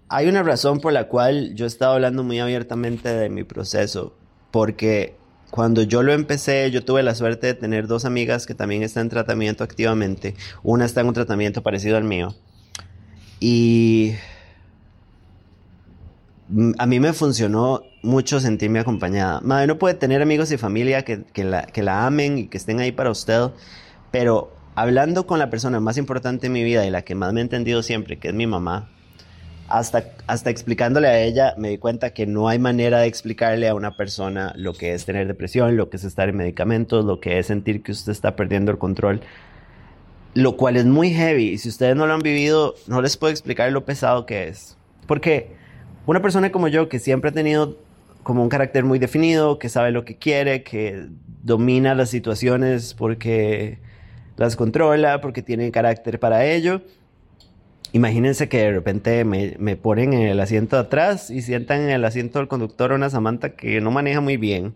Hay 0.08 0.28
una 0.28 0.42
razón 0.42 0.80
por 0.80 0.92
la 0.92 1.08
cual 1.08 1.54
yo 1.54 1.64
he 1.64 1.68
estado 1.68 1.94
hablando 1.94 2.22
muy 2.22 2.38
abiertamente 2.38 3.08
de 3.08 3.28
mi 3.28 3.42
proceso. 3.42 4.14
Porque 4.50 5.15
cuando 5.50 5.82
yo 5.82 6.02
lo 6.02 6.12
empecé, 6.12 6.70
yo 6.70 6.84
tuve 6.84 7.02
la 7.02 7.14
suerte 7.14 7.48
de 7.48 7.54
tener 7.54 7.86
dos 7.86 8.04
amigas 8.04 8.46
que 8.46 8.54
también 8.54 8.82
están 8.82 9.02
en 9.04 9.10
tratamiento 9.10 9.64
activamente. 9.64 10.34
Una 10.62 10.84
está 10.84 11.00
en 11.00 11.08
un 11.08 11.14
tratamiento 11.14 11.62
parecido 11.62 11.96
al 11.96 12.04
mío. 12.04 12.34
Y 13.40 14.14
a 16.78 16.86
mí 16.86 17.00
me 17.00 17.12
funcionó 17.12 17.82
mucho 18.02 18.40
sentirme 18.40 18.78
acompañada. 18.78 19.40
Madre 19.40 19.66
no 19.66 19.78
puede 19.78 19.94
tener 19.94 20.22
amigos 20.22 20.50
y 20.52 20.56
familia 20.56 21.02
que, 21.02 21.24
la, 21.44 21.66
que 21.66 21.82
la 21.82 22.06
amen 22.06 22.38
y 22.38 22.46
que 22.48 22.56
estén 22.56 22.80
ahí 22.80 22.92
para 22.92 23.10
usted, 23.10 23.50
pero 24.10 24.52
hablando 24.74 25.26
con 25.26 25.38
la 25.38 25.50
persona 25.50 25.80
más 25.80 25.96
importante 25.96 26.46
en 26.46 26.52
mi 26.52 26.62
vida 26.62 26.86
y 26.86 26.90
la 26.90 27.02
que 27.02 27.14
más 27.14 27.32
me 27.32 27.40
ha 27.40 27.42
entendido 27.42 27.82
siempre, 27.82 28.18
que 28.18 28.28
es 28.28 28.34
mi 28.34 28.46
mamá, 28.46 28.90
hasta, 29.68 30.04
hasta 30.26 30.50
explicándole 30.50 31.08
a 31.08 31.20
ella 31.20 31.54
me 31.56 31.70
di 31.70 31.78
cuenta 31.78 32.10
que 32.10 32.26
no 32.26 32.48
hay 32.48 32.58
manera 32.58 33.00
de 33.00 33.06
explicarle 33.06 33.68
a 33.68 33.74
una 33.74 33.96
persona 33.96 34.52
lo 34.56 34.72
que 34.74 34.94
es 34.94 35.04
tener 35.04 35.26
depresión, 35.26 35.76
lo 35.76 35.90
que 35.90 35.96
es 35.96 36.04
estar 36.04 36.28
en 36.28 36.36
medicamentos, 36.36 37.04
lo 37.04 37.20
que 37.20 37.38
es 37.38 37.46
sentir 37.46 37.82
que 37.82 37.92
usted 37.92 38.12
está 38.12 38.36
perdiendo 38.36 38.70
el 38.70 38.78
control, 38.78 39.20
lo 40.34 40.56
cual 40.56 40.76
es 40.76 40.84
muy 40.84 41.10
heavy 41.12 41.50
y 41.50 41.58
si 41.58 41.68
ustedes 41.68 41.96
no 41.96 42.06
lo 42.06 42.14
han 42.14 42.20
vivido 42.20 42.74
no 42.86 43.00
les 43.00 43.16
puedo 43.16 43.30
explicar 43.30 43.72
lo 43.72 43.84
pesado 43.84 44.26
que 44.26 44.48
es. 44.48 44.76
Porque 45.06 45.50
una 46.06 46.22
persona 46.22 46.52
como 46.52 46.68
yo 46.68 46.88
que 46.88 46.98
siempre 46.98 47.30
ha 47.30 47.34
tenido 47.34 47.76
como 48.22 48.42
un 48.42 48.48
carácter 48.48 48.84
muy 48.84 48.98
definido, 48.98 49.58
que 49.58 49.68
sabe 49.68 49.92
lo 49.92 50.04
que 50.04 50.16
quiere, 50.16 50.62
que 50.62 51.06
domina 51.42 51.94
las 51.94 52.10
situaciones 52.10 52.92
porque 52.94 53.78
las 54.36 54.56
controla, 54.56 55.20
porque 55.20 55.42
tiene 55.42 55.70
carácter 55.70 56.18
para 56.18 56.44
ello, 56.44 56.82
Imagínense 57.96 58.50
que 58.50 58.58
de 58.58 58.72
repente 58.72 59.24
me, 59.24 59.56
me, 59.58 59.74
ponen 59.76 60.12
en 60.12 60.28
el 60.28 60.38
asiento 60.40 60.76
de 60.76 60.82
atrás 60.82 61.30
y 61.30 61.40
sientan 61.40 61.80
en 61.80 61.88
el 61.88 62.04
asiento 62.04 62.38
del 62.38 62.46
conductor 62.46 62.92
una 62.92 63.08
Samantha 63.08 63.56
que 63.56 63.80
no 63.80 63.90
maneja 63.90 64.20
muy 64.20 64.36
bien. 64.36 64.74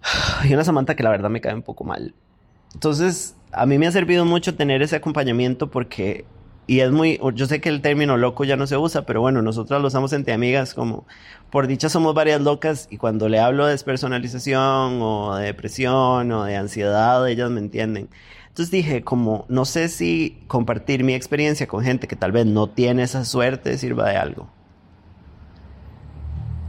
Y 0.48 0.54
una 0.54 0.62
Samantha 0.62 0.94
que 0.94 1.02
la 1.02 1.10
verdad 1.10 1.30
me 1.30 1.40
cae 1.40 1.54
un 1.54 1.62
poco 1.62 1.82
mal. 1.82 2.14
Entonces, 2.72 3.34
a 3.50 3.66
mí 3.66 3.78
me 3.78 3.88
ha 3.88 3.90
servido 3.90 4.24
mucho 4.24 4.54
tener 4.54 4.80
ese 4.80 4.94
acompañamiento 4.94 5.72
porque, 5.72 6.24
y 6.68 6.80
es 6.80 6.92
muy, 6.92 7.18
yo 7.34 7.46
sé 7.46 7.60
que 7.60 7.68
el 7.68 7.80
término 7.80 8.16
loco 8.16 8.44
ya 8.44 8.56
no 8.56 8.68
se 8.68 8.76
usa, 8.76 9.04
pero 9.04 9.20
bueno, 9.20 9.42
nosotros 9.42 9.82
lo 9.82 9.88
usamos 9.88 10.12
entre 10.12 10.34
amigas 10.34 10.72
como, 10.72 11.04
por 11.50 11.66
dicha 11.66 11.88
somos 11.88 12.14
varias 12.14 12.42
locas 12.42 12.86
y 12.92 12.96
cuando 12.96 13.28
le 13.28 13.40
hablo 13.40 13.66
de 13.66 13.72
despersonalización 13.72 15.02
o 15.02 15.34
de 15.34 15.46
depresión 15.46 16.30
o 16.30 16.44
de 16.44 16.54
ansiedad, 16.56 17.28
ellas 17.28 17.50
me 17.50 17.58
entienden. 17.58 18.08
Entonces 18.54 18.70
dije, 18.70 19.02
como 19.02 19.46
no 19.48 19.64
sé 19.64 19.88
si 19.88 20.38
compartir 20.46 21.02
mi 21.02 21.14
experiencia 21.14 21.66
con 21.66 21.82
gente 21.82 22.06
que 22.06 22.14
tal 22.14 22.30
vez 22.30 22.46
no 22.46 22.68
tiene 22.68 23.02
esa 23.02 23.24
suerte 23.24 23.76
sirva 23.78 24.08
de 24.08 24.16
algo. 24.16 24.48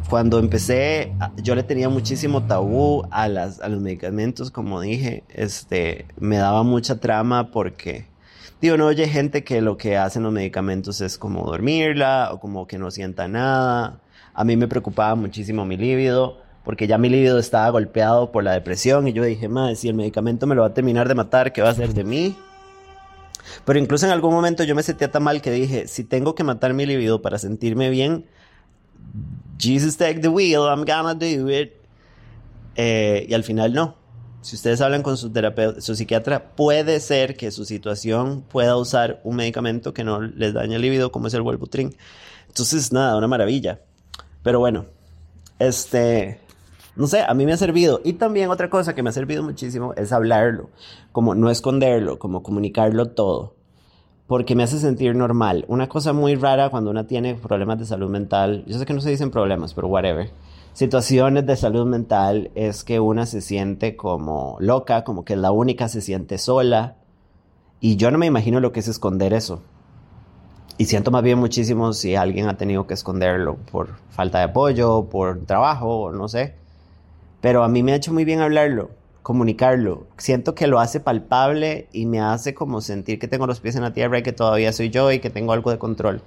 Cuando 0.09 0.39
empecé, 0.39 1.13
yo 1.43 1.53
le 1.53 1.61
tenía 1.61 1.87
muchísimo 1.87 2.47
tabú 2.47 3.03
a, 3.11 3.27
las, 3.27 3.61
a 3.61 3.69
los 3.69 3.81
medicamentos, 3.81 4.49
como 4.49 4.81
dije, 4.81 5.25
este, 5.29 6.07
me 6.17 6.37
daba 6.37 6.63
mucha 6.63 6.99
trama 6.99 7.51
porque, 7.51 8.07
digo, 8.59 8.77
no 8.77 8.87
oye 8.87 9.07
gente 9.07 9.43
que 9.43 9.61
lo 9.61 9.77
que 9.77 9.95
hacen 9.95 10.23
los 10.23 10.33
medicamentos 10.33 11.01
es 11.01 11.19
como 11.19 11.45
dormirla 11.45 12.31
o 12.33 12.39
como 12.39 12.65
que 12.65 12.79
no 12.79 12.89
sienta 12.89 13.27
nada. 13.27 13.99
A 14.33 14.43
mí 14.43 14.57
me 14.57 14.67
preocupaba 14.67 15.13
muchísimo 15.13 15.65
mi 15.65 15.77
líbido 15.77 16.44
porque 16.65 16.87
ya 16.87 16.97
mi 16.97 17.09
libido 17.09 17.37
estaba 17.37 17.69
golpeado 17.69 18.31
por 18.31 18.43
la 18.43 18.53
depresión 18.53 19.07
y 19.07 19.13
yo 19.13 19.23
dije, 19.23 19.47
madre, 19.47 19.75
si 19.75 19.87
el 19.87 19.93
medicamento 19.93 20.47
me 20.47 20.55
lo 20.55 20.63
va 20.63 20.69
a 20.69 20.73
terminar 20.73 21.07
de 21.07 21.15
matar, 21.15 21.53
¿qué 21.53 21.61
va 21.61 21.69
a 21.69 21.71
hacer 21.71 21.93
de 21.93 22.03
mí? 22.03 22.35
Pero 23.63 23.77
incluso 23.77 24.07
en 24.07 24.11
algún 24.11 24.33
momento 24.33 24.63
yo 24.63 24.73
me 24.73 24.81
sentía 24.81 25.11
tan 25.11 25.23
mal 25.23 25.41
que 25.41 25.51
dije, 25.51 25.87
si 25.87 26.03
tengo 26.03 26.33
que 26.33 26.43
matar 26.43 26.73
mi 26.73 26.87
libido 26.87 27.21
para 27.21 27.37
sentirme 27.37 27.91
bien, 27.91 28.25
Jesus 29.59 29.95
take 29.95 30.19
the 30.19 30.27
wheel, 30.27 30.61
I'm 30.67 30.85
gonna 30.85 31.13
do 31.13 31.49
it. 31.51 31.73
Eh, 32.75 33.27
y 33.29 33.33
al 33.35 33.43
final 33.43 33.73
no. 33.73 33.95
Si 34.41 34.55
ustedes 34.55 34.81
hablan 34.81 35.01
con 35.01 35.17
su 35.17 35.31
terapeuta, 35.31 35.81
su 35.81 35.95
psiquiatra, 35.95 36.55
puede 36.55 36.99
ser 36.99 37.37
que 37.37 37.51
su 37.51 37.65
situación 37.65 38.41
pueda 38.41 38.75
usar 38.75 39.21
un 39.23 39.35
medicamento 39.37 39.93
que 39.93 40.03
no 40.03 40.21
les 40.21 40.53
dañe 40.53 40.75
el 40.75 40.81
libido, 40.81 41.11
como 41.11 41.27
es 41.27 41.33
el 41.33 41.41
Wellbutrin. 41.41 41.95
Entonces, 42.47 42.91
nada, 42.91 43.17
una 43.17 43.27
maravilla. 43.27 43.81
Pero 44.43 44.59
bueno, 44.59 44.85
este, 45.57 46.39
no 46.95 47.07
sé, 47.07 47.21
a 47.21 47.33
mí 47.33 47.45
me 47.45 47.53
ha 47.53 47.57
servido. 47.57 48.01
Y 48.03 48.13
también 48.13 48.49
otra 48.49 48.69
cosa 48.69 48.95
que 48.95 49.03
me 49.03 49.09
ha 49.09 49.13
servido 49.13 49.43
muchísimo 49.43 49.93
es 49.95 50.11
hablarlo, 50.11 50.69
como 51.11 51.35
no 51.35 51.49
esconderlo, 51.49 52.19
como 52.19 52.43
comunicarlo 52.43 53.11
todo. 53.11 53.55
porque 54.27 54.55
me 54.55 54.63
hace 54.63 54.79
sentir 54.79 55.15
normal. 55.15 55.65
Una 55.67 55.87
cosa 55.87 56.13
muy 56.13 56.35
rara 56.35 56.69
cuando 56.69 56.89
una 56.89 57.05
tiene 57.07 57.35
problemas 57.35 57.77
de 57.79 57.85
salud 57.85 58.09
mental, 58.09 58.63
yo 58.67 58.79
sé 58.79 58.85
que 58.85 58.93
no 58.93 59.01
se 59.01 59.11
dicen 59.11 59.29
problemas, 59.31 59.73
pero 59.73 59.87
whatever. 59.87 60.31
Situaciones 60.73 61.45
de 61.45 61.55
salud 61.55 61.85
mental 61.85 62.51
es 62.55 62.83
que 62.83 62.99
una 62.99 63.25
se 63.25 63.41
siente 63.41 63.95
como 63.95 64.57
loca, 64.59 65.03
como 65.03 65.23
que 65.23 65.35
la 65.35 65.51
única 65.51 65.87
se 65.89 66.01
siente 66.01 66.37
sola. 66.37 66.97
Y 67.79 67.97
yo 67.97 68.09
no 68.11 68.17
me 68.17 68.25
imagino 68.25 68.59
lo 68.59 68.71
que 68.71 68.79
es 68.79 68.87
esconder 68.87 69.33
eso. 69.33 69.61
Y 70.77 70.85
siento 70.85 71.11
más 71.11 71.23
bien 71.23 71.39
muchísimo 71.39 71.93
si 71.93 72.15
alguien 72.15 72.49
ha 72.49 72.57
tenido 72.57 72.87
que 72.87 72.95
esconderlo 72.95 73.57
por 73.71 73.95
falta 74.09 74.39
de 74.39 74.45
apoyo, 74.45 75.05
por 75.09 75.45
trabajo, 75.45 76.11
no 76.11 76.27
sé. 76.27 76.55
Pero 77.45 77.63
a 77.63 77.67
mí 77.67 77.83
me 77.83 77.91
ha 77.91 77.97
hecho 77.97 78.11
muy 78.11 78.25
bien 78.25 78.39
hablarlo 78.41 78.89
comunicarlo. 79.21 80.07
Siento 80.17 80.55
que 80.55 80.65
lo 80.65 80.79
hace 80.79 80.99
palpable 80.99 81.87
y 81.93 82.07
me 82.07 82.19
hace 82.19 82.55
como 82.55 82.81
sentir 82.81 83.19
que 83.19 83.27
tengo 83.27 83.45
los 83.45 83.59
pies 83.59 83.75
en 83.75 83.83
la 83.83 83.93
tierra 83.93 84.17
y 84.17 84.23
que 84.23 84.33
todavía 84.33 84.73
soy 84.73 84.89
yo 84.89 85.11
y 85.11 85.19
que 85.19 85.29
tengo 85.29 85.51
algo 85.53 85.69
de 85.69 85.77
control. 85.77 86.23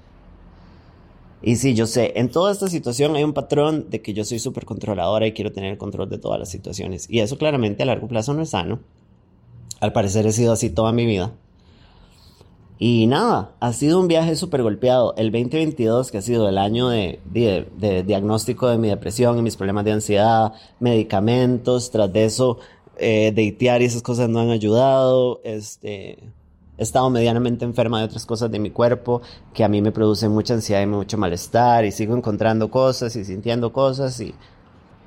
Y 1.42 1.56
sí, 1.56 1.74
yo 1.74 1.88
sé, 1.88 2.12
en 2.14 2.30
toda 2.30 2.52
esta 2.52 2.68
situación 2.68 3.16
hay 3.16 3.24
un 3.24 3.32
patrón 3.32 3.90
de 3.90 4.00
que 4.00 4.14
yo 4.14 4.24
soy 4.24 4.38
súper 4.38 4.64
controladora 4.64 5.26
y 5.26 5.32
quiero 5.32 5.50
tener 5.50 5.72
el 5.72 5.78
control 5.78 6.08
de 6.08 6.18
todas 6.18 6.38
las 6.38 6.50
situaciones. 6.50 7.10
Y 7.10 7.18
eso 7.18 7.36
claramente 7.36 7.82
a 7.82 7.86
largo 7.86 8.06
plazo 8.06 8.32
no 8.32 8.42
es 8.42 8.50
sano. 8.50 8.78
Al 9.80 9.92
parecer 9.92 10.24
he 10.24 10.32
sido 10.32 10.52
así 10.52 10.70
toda 10.70 10.92
mi 10.92 11.04
vida. 11.04 11.32
Y 12.80 13.08
nada, 13.08 13.50
ha 13.58 13.72
sido 13.72 13.98
un 13.98 14.06
viaje 14.06 14.36
súper 14.36 14.62
golpeado. 14.62 15.14
El 15.16 15.32
2022, 15.32 16.12
que 16.12 16.18
ha 16.18 16.22
sido 16.22 16.48
el 16.48 16.58
año 16.58 16.88
de, 16.88 17.18
diagnóstico 18.06 18.68
de 18.68 18.78
mi 18.78 18.88
depresión 18.88 19.36
y 19.38 19.42
mis 19.42 19.56
problemas 19.56 19.84
de 19.84 19.92
ansiedad, 19.92 20.52
medicamentos, 20.78 21.90
tras 21.90 22.12
de 22.12 22.24
eso 22.24 22.58
eh, 22.96 23.32
deitear 23.34 23.82
y 23.82 23.86
esas 23.86 24.02
cosas 24.02 24.28
no 24.28 24.38
han 24.38 24.50
ayudado. 24.50 25.40
Este, 25.42 26.18
he 26.78 26.82
estado 26.82 27.10
medianamente 27.10 27.64
enferma 27.64 27.98
de 27.98 28.04
otras 28.04 28.24
cosas 28.24 28.50
de 28.50 28.60
mi 28.60 28.70
cuerpo 28.70 29.22
que 29.52 29.64
a 29.64 29.68
mí 29.68 29.82
me 29.82 29.90
producen 29.90 30.30
mucha 30.30 30.54
ansiedad 30.54 30.80
y 30.80 30.86
mucho 30.86 31.18
malestar 31.18 31.84
y 31.84 31.90
sigo 31.90 32.16
encontrando 32.16 32.70
cosas 32.70 33.16
y 33.16 33.24
sintiendo 33.24 33.72
cosas 33.72 34.20
y 34.20 34.34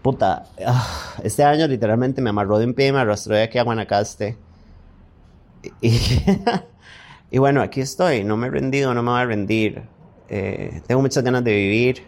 puta, 0.02 0.48
ah, 0.66 1.16
este 1.24 1.44
año 1.44 1.68
literalmente 1.68 2.22
me 2.22 2.32
amarró 2.32 2.60
de 2.60 2.66
un 2.66 2.74
pie 2.74 2.88
y 2.88 2.92
me 2.92 3.00
arrastró 3.00 3.36
de 3.36 3.44
aquí 3.44 3.58
a 3.58 3.64
Guanacaste. 3.64 4.38
Y, 5.82 5.92
y, 7.32 7.38
bueno, 7.40 7.62
aquí 7.62 7.82
estoy, 7.82 8.24
no 8.24 8.38
me 8.38 8.48
he 8.48 8.52
rendido, 8.52 8.94
no 8.94 9.02
me 9.02 9.12
voy 9.12 9.22
a 9.22 9.26
rendir. 9.26 9.84
Eh, 10.30 10.82
tengo 10.86 11.02
muchas 11.02 11.24
ganas 11.24 11.44
de 11.44 11.56
vivir. 11.56 12.04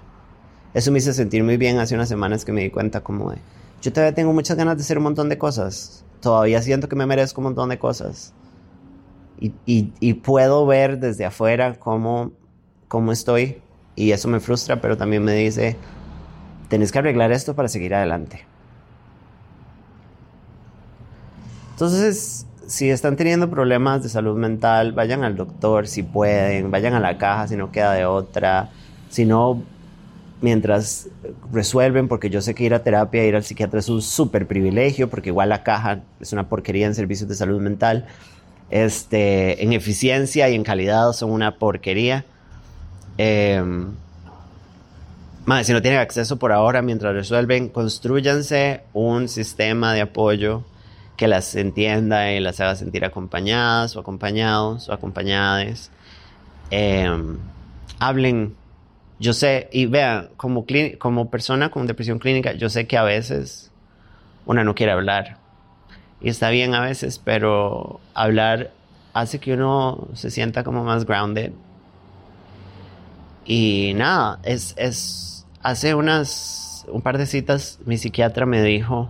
Eso 0.73 0.91
me 0.91 0.99
hizo 0.99 1.13
sentir 1.13 1.43
muy 1.43 1.57
bien 1.57 1.79
hace 1.79 1.95
unas 1.95 2.09
semanas 2.09 2.45
que 2.45 2.51
me 2.51 2.61
di 2.61 2.69
cuenta 2.69 3.01
como 3.01 3.31
de 3.31 3.37
yo 3.83 3.91
todavía 3.91 4.15
tengo 4.15 4.31
muchas 4.31 4.55
ganas 4.55 4.77
de 4.77 4.81
hacer 4.81 4.97
un 4.97 5.03
montón 5.03 5.27
de 5.27 5.37
cosas. 5.37 6.05
Todavía 6.21 6.61
siento 6.61 6.87
que 6.87 6.95
me 6.95 7.05
merezco 7.05 7.41
un 7.41 7.45
montón 7.45 7.67
de 7.67 7.77
cosas. 7.77 8.33
Y, 9.65 10.13
puedo 10.13 10.65
ver 10.65 10.99
desde 10.99 11.25
afuera 11.25 11.77
cómo, 11.77 12.31
cómo 12.87 13.11
estoy. 13.11 13.61
Y 13.97 14.11
eso 14.11 14.29
me 14.29 14.39
frustra, 14.39 14.79
pero 14.79 14.95
también 14.95 15.21
me 15.21 15.33
dice, 15.33 15.75
tenés 16.69 16.93
que 16.93 16.99
arreglar 16.99 17.33
esto 17.33 17.55
para 17.55 17.67
seguir 17.67 17.93
adelante. 17.93 18.45
Entonces, 21.71 22.47
si 22.67 22.89
están 22.89 23.15
teniendo 23.15 23.49
problemas 23.49 24.03
de 24.03 24.09
salud 24.09 24.37
mental, 24.37 24.93
vayan 24.93 25.23
al 25.23 25.35
doctor 25.35 25.87
si 25.87 26.03
pueden, 26.03 26.71
vayan 26.71 26.93
a 26.93 26.99
la 26.99 27.17
caja 27.17 27.47
si 27.47 27.55
no 27.55 27.71
queda 27.71 27.93
de 27.93 28.05
otra. 28.05 28.69
Si 29.09 29.25
no, 29.25 29.61
mientras 30.41 31.07
resuelven, 31.51 32.07
porque 32.07 32.29
yo 32.29 32.41
sé 32.41 32.55
que 32.55 32.63
ir 32.63 32.73
a 32.73 32.83
terapia, 32.83 33.25
ir 33.25 33.35
al 33.35 33.43
psiquiatra 33.43 33.79
es 33.79 33.89
un 33.89 34.01
súper 34.01 34.47
privilegio, 34.47 35.09
porque 35.09 35.29
igual 35.29 35.49
la 35.49 35.63
caja 35.63 36.01
es 36.19 36.33
una 36.33 36.49
porquería 36.49 36.87
en 36.87 36.95
servicios 36.95 37.29
de 37.29 37.35
salud 37.35 37.61
mental. 37.61 38.07
Este, 38.69 39.63
en 39.63 39.73
eficiencia 39.73 40.49
y 40.49 40.55
en 40.55 40.63
calidad 40.63 41.11
son 41.13 41.31
una 41.31 41.57
porquería. 41.57 42.25
Eh, 43.17 43.61
si 45.63 45.73
no 45.73 45.81
tienen 45.81 45.99
acceso 45.99 46.39
por 46.39 46.51
ahora, 46.53 46.81
mientras 46.81 47.13
resuelven, 47.13 47.69
construyanse 47.69 48.81
un 48.93 49.27
sistema 49.27 49.93
de 49.93 50.01
apoyo 50.01 50.63
que 51.17 51.27
las 51.27 51.55
entienda 51.55 52.31
y 52.31 52.39
las 52.39 52.59
haga 52.59 52.75
sentir 52.75 53.05
acompañadas 53.05 53.95
o 53.95 53.99
acompañados 53.99 54.89
o 54.89 54.93
acompañadas. 54.93 55.91
Em, 56.71 57.37
hablen 57.99 58.55
yo 59.23 59.31
sé, 59.31 59.69
y 59.71 59.85
vean, 59.85 60.29
como, 60.35 60.65
como 60.99 61.29
persona 61.29 61.69
con 61.69 61.87
depresión 61.87 62.19
clínica, 62.19 62.53
yo 62.53 62.69
sé 62.69 62.87
que 62.87 62.97
a 62.97 63.03
veces 63.03 63.71
una 64.45 64.65
no 64.65 64.75
quiere 64.75 64.91
hablar. 64.91 65.37
Y 66.19 66.27
está 66.27 66.49
bien 66.49 66.73
a 66.75 66.81
veces, 66.81 67.19
pero 67.23 68.01
hablar 68.13 68.71
hace 69.13 69.39
que 69.39 69.53
uno 69.53 70.09
se 70.13 70.29
sienta 70.29 70.65
como 70.65 70.83
más 70.83 71.05
grounded. 71.05 71.53
Y 73.45 73.93
nada, 73.95 74.39
es, 74.43 74.73
es 74.77 75.45
hace 75.61 75.95
unas, 75.95 76.85
un 76.89 77.01
par 77.01 77.17
de 77.17 77.25
citas, 77.25 77.79
mi 77.85 77.97
psiquiatra 77.97 78.45
me 78.45 78.61
dijo, 78.61 79.09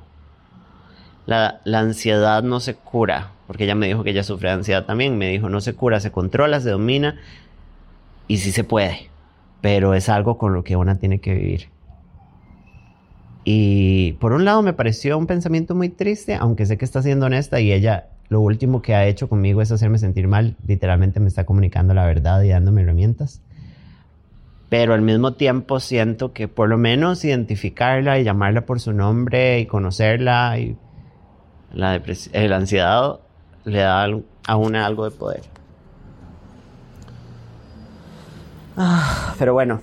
la, 1.26 1.62
la, 1.64 1.80
ansiedad 1.80 2.44
no 2.44 2.60
se 2.60 2.76
cura, 2.76 3.32
porque 3.48 3.64
ella 3.66 3.76
me 3.76 3.88
dijo 3.88 4.04
que 4.04 4.12
ella 4.12 4.24
sufre 4.24 4.50
de 4.50 4.56
ansiedad 4.56 4.86
también, 4.86 5.18
me 5.18 5.30
dijo, 5.30 5.50
no 5.50 5.62
se 5.62 5.74
cura, 5.74 6.00
se 6.00 6.12
controla, 6.12 6.60
se 6.60 6.70
domina 6.70 7.16
y 8.28 8.38
sí 8.38 8.52
se 8.52 8.64
puede 8.64 9.14
pero 9.64 9.94
es 9.94 10.10
algo 10.10 10.38
con 10.38 10.54
lo 10.54 10.66
que 10.66 10.76
una 10.76 10.98
tiene 10.98 11.20
que 11.20 11.34
vivir. 11.34 11.70
Y 13.46 14.12
por 14.20 14.34
un 14.34 14.44
lado 14.44 14.62
me 14.62 14.74
pareció 14.74 15.18
un 15.18 15.26
pensamiento 15.26 15.74
muy 15.74 15.88
triste, 15.88 16.36
aunque 16.36 16.66
sé 16.66 16.78
que 16.78 16.84
está 16.84 17.02
siendo 17.02 17.28
honesta 17.28 17.62
y 17.62 17.72
ella 17.72 18.10
lo 18.28 18.42
último 18.42 18.82
que 18.82 18.94
ha 18.94 19.06
hecho 19.06 19.30
conmigo 19.30 19.62
es 19.62 19.72
hacerme 19.72 20.00
sentir 20.00 20.28
mal, 20.28 20.58
literalmente 20.68 21.22
me 21.22 21.30
está 21.30 21.46
comunicando 21.46 21.94
la 21.94 22.06
verdad 22.06 22.42
y 22.42 22.50
dándome 22.50 22.82
herramientas. 22.82 23.42
Pero 24.68 24.94
al 24.94 25.02
mismo 25.02 25.36
tiempo 25.36 25.80
siento 25.80 26.34
que 26.34 26.50
por 26.50 26.68
lo 26.68 26.78
menos 26.78 27.24
identificarla 27.24 28.20
y 28.20 28.26
llamarla 28.26 28.66
por 28.66 28.82
su 28.82 28.92
nombre 28.92 29.62
y 29.62 29.66
conocerla 29.66 30.60
y 30.60 30.76
la, 31.74 32.02
la 32.32 32.56
ansiedad 32.56 33.20
le 33.66 33.80
da 33.80 34.08
a 34.48 34.56
una 34.58 34.86
algo 34.86 35.06
de 35.06 35.12
poder. 35.12 35.42
Ah, 38.76 39.36
pero 39.38 39.54
bueno, 39.54 39.82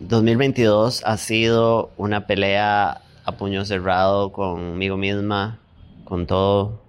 2022 0.00 1.02
ha 1.04 1.16
sido 1.16 1.90
una 1.96 2.26
pelea 2.26 3.02
a 3.24 3.32
puño 3.32 3.64
cerrado 3.64 4.32
conmigo 4.32 4.96
misma, 4.96 5.58
con 6.04 6.26
todo. 6.26 6.80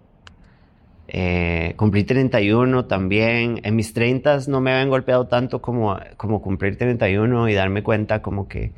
Eh, 1.08 1.74
cumplí 1.76 2.04
31 2.04 2.86
también. 2.86 3.62
En 3.64 3.76
mis 3.76 3.94
30 3.94 4.40
no 4.48 4.62
me 4.62 4.72
habían 4.72 4.90
golpeado 4.90 5.28
tanto 5.28 5.62
como, 5.62 5.98
como 6.18 6.42
cumplir 6.42 6.78
31 6.78 7.50
y 7.50 7.54
darme 7.54 7.84
cuenta 7.84 8.22
como 8.22 8.48
que 8.48 8.72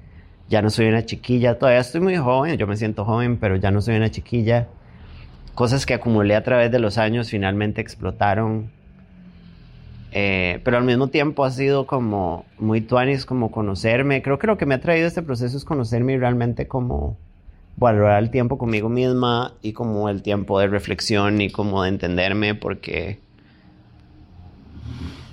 ya 0.50 0.62
no 0.62 0.70
soy 0.70 0.88
una 0.88 1.06
chiquilla. 1.06 1.60
Todavía 1.60 1.82
estoy 1.82 2.02
muy 2.02 2.18
joven, 2.18 2.58
yo 2.58 2.68
me 2.68 2.78
siento 2.78 3.06
joven, 3.06 3.38
pero 3.38 3.58
ya 3.58 3.72
no 3.72 3.82
soy 3.82 3.96
una 3.96 4.10
chiquilla. 4.10 4.68
Cosas 5.56 5.86
que 5.86 5.94
acumulé 5.94 6.36
a 6.36 6.44
través 6.44 6.72
de 6.72 6.80
los 6.80 6.98
años 6.98 7.30
finalmente 7.30 7.82
explotaron 7.82 8.70
eh, 10.14 10.60
pero 10.66 10.78
al 10.78 10.84
mismo 10.84 11.08
tiempo 11.08 11.46
ha 11.46 11.52
sido 11.52 11.88
como 11.88 12.46
muy 12.60 12.82
tuanis 12.82 13.26
como 13.26 13.50
conocerme. 13.50 14.22
Creo 14.22 14.40
que 14.40 14.48
lo 14.48 14.58
que 14.58 14.66
me 14.66 14.76
ha 14.76 14.82
traído 14.82 15.08
este 15.08 15.22
proceso 15.22 15.58
es 15.58 15.64
conocerme 15.64 16.14
y 16.14 16.18
realmente 16.18 16.68
como 16.68 17.18
valorar 17.78 18.22
el 18.22 18.30
tiempo 18.30 18.58
conmigo 18.58 18.90
misma 18.90 19.54
y 19.62 19.72
como 19.72 20.10
el 20.10 20.22
tiempo 20.22 20.60
de 20.60 20.68
reflexión 20.68 21.40
y 21.40 21.50
como 21.50 21.84
de 21.84 21.90
entenderme 21.90 22.54
porque 22.54 23.20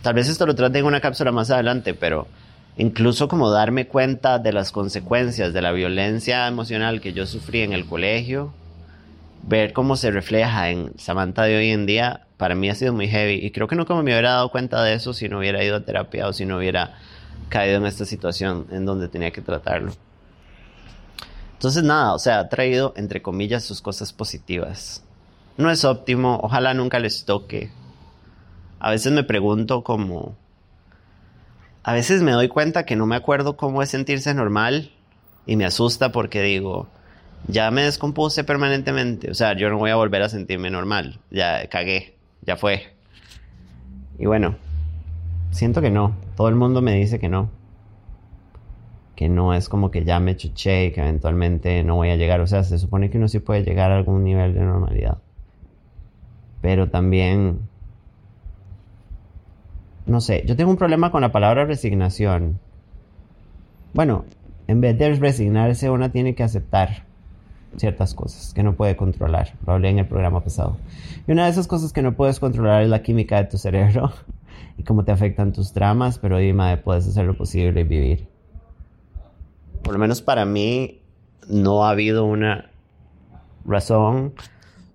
tal 0.02 0.14
vez 0.14 0.28
esto 0.28 0.46
lo 0.46 0.54
trate 0.54 0.78
en 0.78 0.86
una 0.86 1.00
cápsula 1.00 1.32
más 1.32 1.50
adelante, 1.50 1.94
pero 1.94 2.28
incluso 2.76 3.26
como 3.26 3.50
darme 3.50 3.88
cuenta 3.88 4.38
de 4.38 4.52
las 4.52 4.70
consecuencias 4.70 5.52
de 5.52 5.60
la 5.60 5.72
violencia 5.72 6.46
emocional 6.46 7.00
que 7.00 7.12
yo 7.12 7.26
sufrí 7.26 7.62
en 7.62 7.72
el 7.72 7.84
colegio, 7.84 8.52
ver 9.48 9.72
cómo 9.72 9.96
se 9.96 10.10
refleja 10.10 10.68
en 10.70 10.92
Samantha 10.98 11.44
de 11.44 11.56
hoy 11.56 11.70
en 11.70 11.86
día, 11.86 12.26
para 12.36 12.54
mí 12.54 12.68
ha 12.68 12.74
sido 12.74 12.92
muy 12.92 13.08
heavy. 13.08 13.34
Y 13.44 13.50
creo 13.50 13.66
que 13.66 13.76
nunca 13.76 13.94
me 13.94 14.02
hubiera 14.02 14.32
dado 14.32 14.50
cuenta 14.50 14.82
de 14.82 14.94
eso 14.94 15.14
si 15.14 15.28
no 15.28 15.38
hubiera 15.38 15.64
ido 15.64 15.76
a 15.76 15.80
terapia 15.80 16.28
o 16.28 16.32
si 16.32 16.44
no 16.44 16.58
hubiera 16.58 16.98
caído 17.48 17.78
en 17.78 17.86
esta 17.86 18.04
situación 18.04 18.66
en 18.70 18.84
donde 18.84 19.08
tenía 19.08 19.30
que 19.30 19.40
tratarlo. 19.40 19.92
Entonces 21.54 21.82
nada, 21.82 22.12
o 22.12 22.18
sea, 22.18 22.40
ha 22.40 22.48
traído 22.48 22.92
entre 22.96 23.22
comillas 23.22 23.64
sus 23.64 23.80
cosas 23.80 24.12
positivas. 24.12 25.02
No 25.56 25.70
es 25.70 25.84
óptimo, 25.84 26.38
ojalá 26.42 26.74
nunca 26.74 26.98
les 26.98 27.24
toque. 27.24 27.70
A 28.78 28.90
veces 28.90 29.12
me 29.12 29.24
pregunto 29.24 29.82
cómo... 29.82 30.36
A 31.82 31.94
veces 31.94 32.22
me 32.22 32.32
doy 32.32 32.48
cuenta 32.48 32.84
que 32.84 32.96
no 32.96 33.06
me 33.06 33.16
acuerdo 33.16 33.56
cómo 33.56 33.82
es 33.82 33.88
sentirse 33.88 34.34
normal 34.34 34.92
y 35.46 35.56
me 35.56 35.64
asusta 35.64 36.12
porque 36.12 36.42
digo, 36.42 36.86
ya 37.46 37.70
me 37.70 37.82
descompuse 37.82 38.44
permanentemente, 38.44 39.30
o 39.30 39.34
sea, 39.34 39.56
yo 39.56 39.70
no 39.70 39.78
voy 39.78 39.90
a 39.90 39.96
volver 39.96 40.22
a 40.22 40.28
sentirme 40.28 40.70
normal, 40.70 41.20
ya 41.30 41.68
cagué 41.68 42.18
ya 42.48 42.56
fue. 42.56 42.80
Y 44.18 44.24
bueno, 44.24 44.56
siento 45.50 45.82
que 45.82 45.90
no. 45.90 46.14
Todo 46.34 46.48
el 46.48 46.54
mundo 46.54 46.80
me 46.80 46.94
dice 46.94 47.18
que 47.18 47.28
no. 47.28 47.50
Que 49.16 49.28
no 49.28 49.52
es 49.52 49.68
como 49.68 49.90
que 49.90 50.04
ya 50.04 50.18
me 50.18 50.34
chuché 50.34 50.86
y 50.86 50.92
que 50.92 51.00
eventualmente 51.00 51.84
no 51.84 51.96
voy 51.96 52.08
a 52.08 52.16
llegar. 52.16 52.40
O 52.40 52.46
sea, 52.46 52.62
se 52.62 52.78
supone 52.78 53.10
que 53.10 53.18
uno 53.18 53.28
sí 53.28 53.38
puede 53.38 53.64
llegar 53.64 53.92
a 53.92 53.98
algún 53.98 54.24
nivel 54.24 54.54
de 54.54 54.60
normalidad. 54.60 55.18
Pero 56.62 56.88
también 56.88 57.68
no 60.06 60.22
sé, 60.22 60.42
yo 60.46 60.56
tengo 60.56 60.70
un 60.70 60.78
problema 60.78 61.10
con 61.10 61.20
la 61.20 61.32
palabra 61.32 61.66
resignación. 61.66 62.58
Bueno, 63.92 64.24
en 64.66 64.80
vez 64.80 64.98
de 64.98 65.12
resignarse, 65.14 65.90
una 65.90 66.10
tiene 66.10 66.34
que 66.34 66.44
aceptar 66.44 67.07
ciertas 67.76 68.14
cosas 68.14 68.52
que 68.54 68.62
no 68.62 68.74
puede 68.74 68.96
controlar. 68.96 69.54
Lo 69.66 69.74
hablé 69.74 69.90
en 69.90 69.98
el 69.98 70.06
programa 70.06 70.42
pasado. 70.42 70.76
Y 71.26 71.32
una 71.32 71.44
de 71.44 71.50
esas 71.50 71.66
cosas 71.66 71.92
que 71.92 72.02
no 72.02 72.14
puedes 72.14 72.40
controlar 72.40 72.82
es 72.82 72.88
la 72.88 73.02
química 73.02 73.36
de 73.36 73.44
tu 73.44 73.58
cerebro 73.58 74.12
y 74.76 74.82
cómo 74.82 75.04
te 75.04 75.12
afectan 75.12 75.52
tus 75.52 75.74
dramas, 75.74 76.18
pero 76.18 76.38
dime, 76.38 76.76
puedes 76.78 77.06
hacer 77.06 77.26
lo 77.26 77.36
posible 77.36 77.80
y 77.80 77.84
vivir. 77.84 78.28
Por 79.82 79.92
lo 79.92 79.98
menos 79.98 80.22
para 80.22 80.44
mí 80.44 81.00
no 81.48 81.84
ha 81.84 81.90
habido 81.90 82.24
una 82.24 82.70
razón 83.64 84.34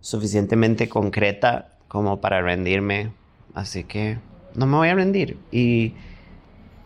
suficientemente 0.01 0.89
concreta 0.89 1.69
como 1.87 2.21
para 2.21 2.41
rendirme, 2.41 3.11
así 3.53 3.83
que 3.83 4.17
no 4.55 4.65
me 4.65 4.77
voy 4.77 4.89
a 4.89 4.95
rendir. 4.95 5.37
Y 5.51 5.93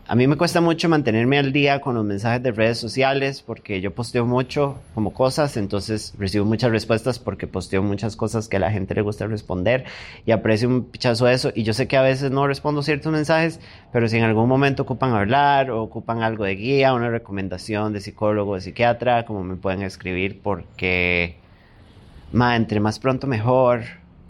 a 0.10 0.16
mí 0.16 0.26
me 0.26 0.38
cuesta 0.38 0.62
mucho 0.62 0.88
mantenerme 0.88 1.38
al 1.38 1.52
día 1.52 1.82
con 1.82 1.96
los 1.96 2.06
mensajes 2.06 2.42
de 2.42 2.54
redes 2.54 2.78
sociales 2.78 3.44
porque 3.46 3.82
yo 3.82 3.94
posteo 3.94 4.26
mucho 4.26 4.80
como 4.96 5.12
cosas, 5.12 5.58
entonces 5.58 6.14
recibo 6.18 6.46
muchas 6.46 6.72
respuestas 6.72 7.20
porque 7.20 7.46
posteo 7.46 7.84
muchas 7.84 8.16
cosas 8.16 8.48
que 8.48 8.56
a 8.56 8.62
la 8.62 8.72
gente 8.72 8.96
le 8.96 9.02
gusta 9.02 9.28
responder 9.28 9.84
y 10.26 10.32
aprecio 10.32 10.70
un 10.70 10.86
pichazo 10.86 11.26
de 11.26 11.34
eso. 11.34 11.52
Y 11.54 11.64
yo 11.64 11.74
sé 11.74 11.90
que 11.90 11.98
a 11.98 12.02
veces 12.02 12.32
no 12.32 12.48
respondo 12.48 12.84
ciertos 12.84 13.12
mensajes, 13.12 13.60
pero 13.92 14.08
si 14.08 14.16
en 14.16 14.24
algún 14.24 14.48
momento 14.48 14.84
ocupan 14.84 15.14
hablar 15.14 15.72
o 15.72 15.84
ocupan 15.84 16.24
algo 16.24 16.46
de 16.46 16.56
guía, 16.56 16.94
una 16.94 17.10
recomendación 17.10 17.92
de 17.92 18.00
psicólogo, 18.00 18.56
de 18.56 18.62
psiquiatra, 18.62 19.26
como 19.26 19.44
me 19.44 19.58
pueden 19.58 19.82
escribir 19.82 20.40
porque, 20.42 21.36
ma, 22.32 22.56
entre 22.56 22.80
más 22.80 22.98
pronto 23.00 23.28
mejor 23.28 23.82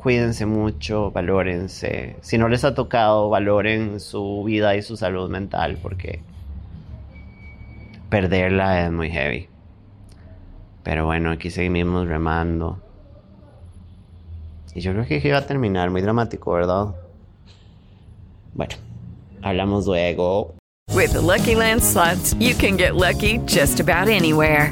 cuídense 0.07 0.45
mucho, 0.45 1.11
valórense. 1.11 2.15
Si 2.21 2.37
no 2.37 2.47
les 2.47 2.63
ha 2.63 2.73
tocado, 2.73 3.27
valoren 3.27 3.99
su 3.99 4.41
vida 4.45 4.73
y 4.77 4.81
su 4.81 4.95
salud 4.95 5.29
mental 5.29 5.79
porque 5.83 6.21
perderla 8.09 8.85
es 8.85 8.91
muy 8.93 9.11
heavy. 9.11 9.49
Pero 10.83 11.05
bueno, 11.05 11.31
aquí 11.31 11.49
seguimos 11.49 12.07
remando. 12.07 12.81
Y 14.73 14.79
yo 14.79 14.93
creo 14.93 15.05
que 15.05 15.21
iba 15.27 15.39
a 15.39 15.45
terminar 15.45 15.89
muy 15.89 16.01
dramático, 16.01 16.53
¿verdad? 16.53 16.95
Bueno, 18.53 18.75
hablamos 19.41 19.87
luego. 19.87 20.55
With 20.95 21.11
the 21.11 21.19
Lucky 21.19 21.55
Land 21.55 21.83
slots, 21.83 22.33
you 22.39 22.55
can 22.55 22.77
get 22.77 22.95
lucky 22.95 23.39
just 23.39 23.81
about 23.81 24.07
anywhere. 24.07 24.71